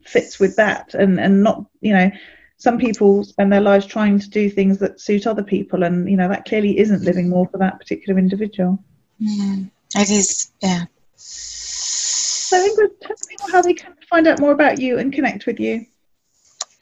[0.05, 2.11] fits with that and, and not, you know,
[2.57, 6.17] some people spend their lives trying to do things that suit other people, and you
[6.17, 8.83] know that clearly isn't living more for that particular individual.
[9.21, 10.85] Mm, it is, yeah.
[11.15, 15.59] So, Ingrid, tell people how they can find out more about you and connect with
[15.59, 15.85] you.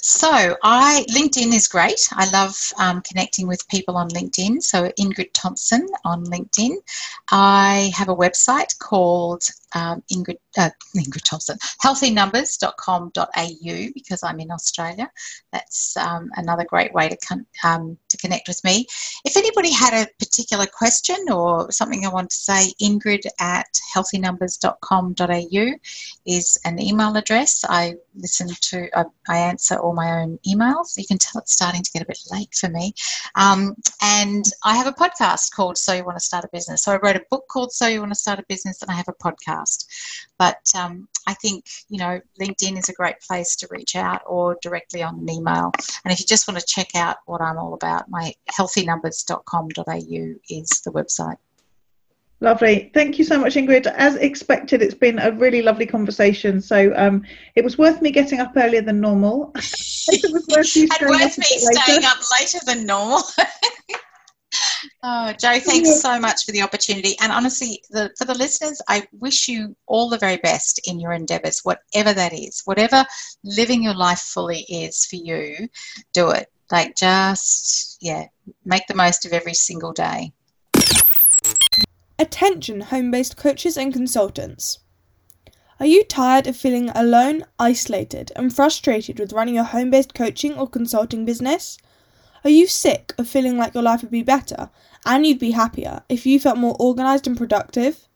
[0.02, 2.08] So, I LinkedIn is great.
[2.14, 4.62] I love um, connecting with people on LinkedIn.
[4.62, 6.76] So, Ingrid Thompson on LinkedIn.
[7.32, 9.44] I have a website called
[9.76, 15.12] um, Ingrid, uh, Ingrid Thompson, healthynumbers.com.au because I'm in Australia.
[15.52, 18.88] That's um, another great way to, con- um, to connect with me.
[19.26, 25.74] If anybody had a particular question or something I want to say, Ingrid at healthynumbers.com.au
[26.26, 27.66] is an email address.
[27.68, 30.98] I listen to, I, I, answer all my own emails.
[30.98, 32.94] You can tell it's starting to get a bit late for me.
[33.36, 36.84] Um, and I have a podcast called So You Want to Start a Business.
[36.84, 38.94] So I wrote a book called So You Want to Start a Business and I
[38.94, 39.86] have a podcast podcast.
[40.38, 44.58] But um, I think, you know, LinkedIn is a great place to reach out or
[44.62, 45.72] directly on an email.
[46.04, 50.82] And if you just want to check out what I'm all about, my healthynumbers.com.au is
[50.82, 51.38] the website.
[52.42, 52.92] Lovely.
[52.94, 53.88] Thank you so much, Ingrid.
[53.88, 56.62] As expected, it's been a really lovely conversation.
[56.62, 57.24] So um,
[57.56, 59.52] it was worth me getting up earlier than normal.
[59.56, 63.22] it was worth, you and worth me staying up later than normal.
[65.04, 67.16] Oh, Joe, thanks so much for the opportunity.
[67.22, 71.14] And honestly, the, for the listeners, I wish you all the very best in your
[71.14, 73.06] endeavours, whatever that is, whatever
[73.44, 75.68] living your life fully is for you,
[76.14, 76.52] do it.
[76.72, 78.26] Like, just, yeah,
[78.66, 80.34] make the most of every single day.
[82.18, 84.80] Attention, home based coaches and consultants.
[85.78, 90.54] Are you tired of feeling alone, isolated, and frustrated with running a home based coaching
[90.54, 91.78] or consulting business?
[92.46, 94.70] Are you sick of feeling like your life would be better
[95.04, 98.08] and you'd be happier if you felt more organised and productive?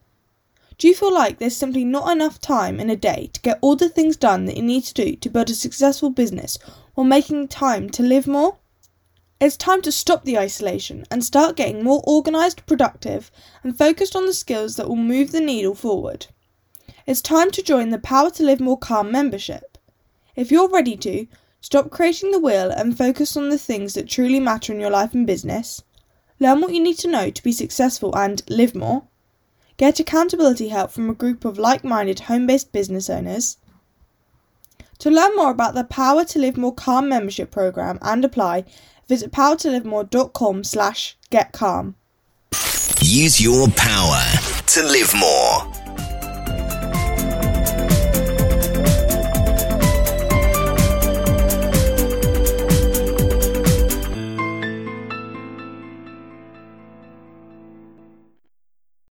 [0.78, 3.76] Do you feel like there's simply not enough time in a day to get all
[3.76, 6.60] the things done that you need to do to build a successful business
[6.94, 8.58] while making time to live more?
[9.42, 13.32] It's time to stop the isolation and start getting more organised, productive,
[13.64, 16.28] and focused on the skills that will move the needle forward.
[17.08, 19.80] It's time to join the Power to Live More Calm membership.
[20.36, 21.26] If you're ready to,
[21.62, 25.14] Stop creating the wheel and focus on the things that truly matter in your life
[25.14, 25.84] and business.
[26.39, 29.03] Learn what you need to know to be successful and live more.
[29.78, 33.57] Get accountability help from a group of like minded home based business owners.
[34.99, 38.66] To learn more about the Power to Live More Calm membership program and apply,
[39.07, 41.95] visit powertolivemore.com slash get calm.
[43.01, 44.22] Use your power
[44.68, 45.79] to live more.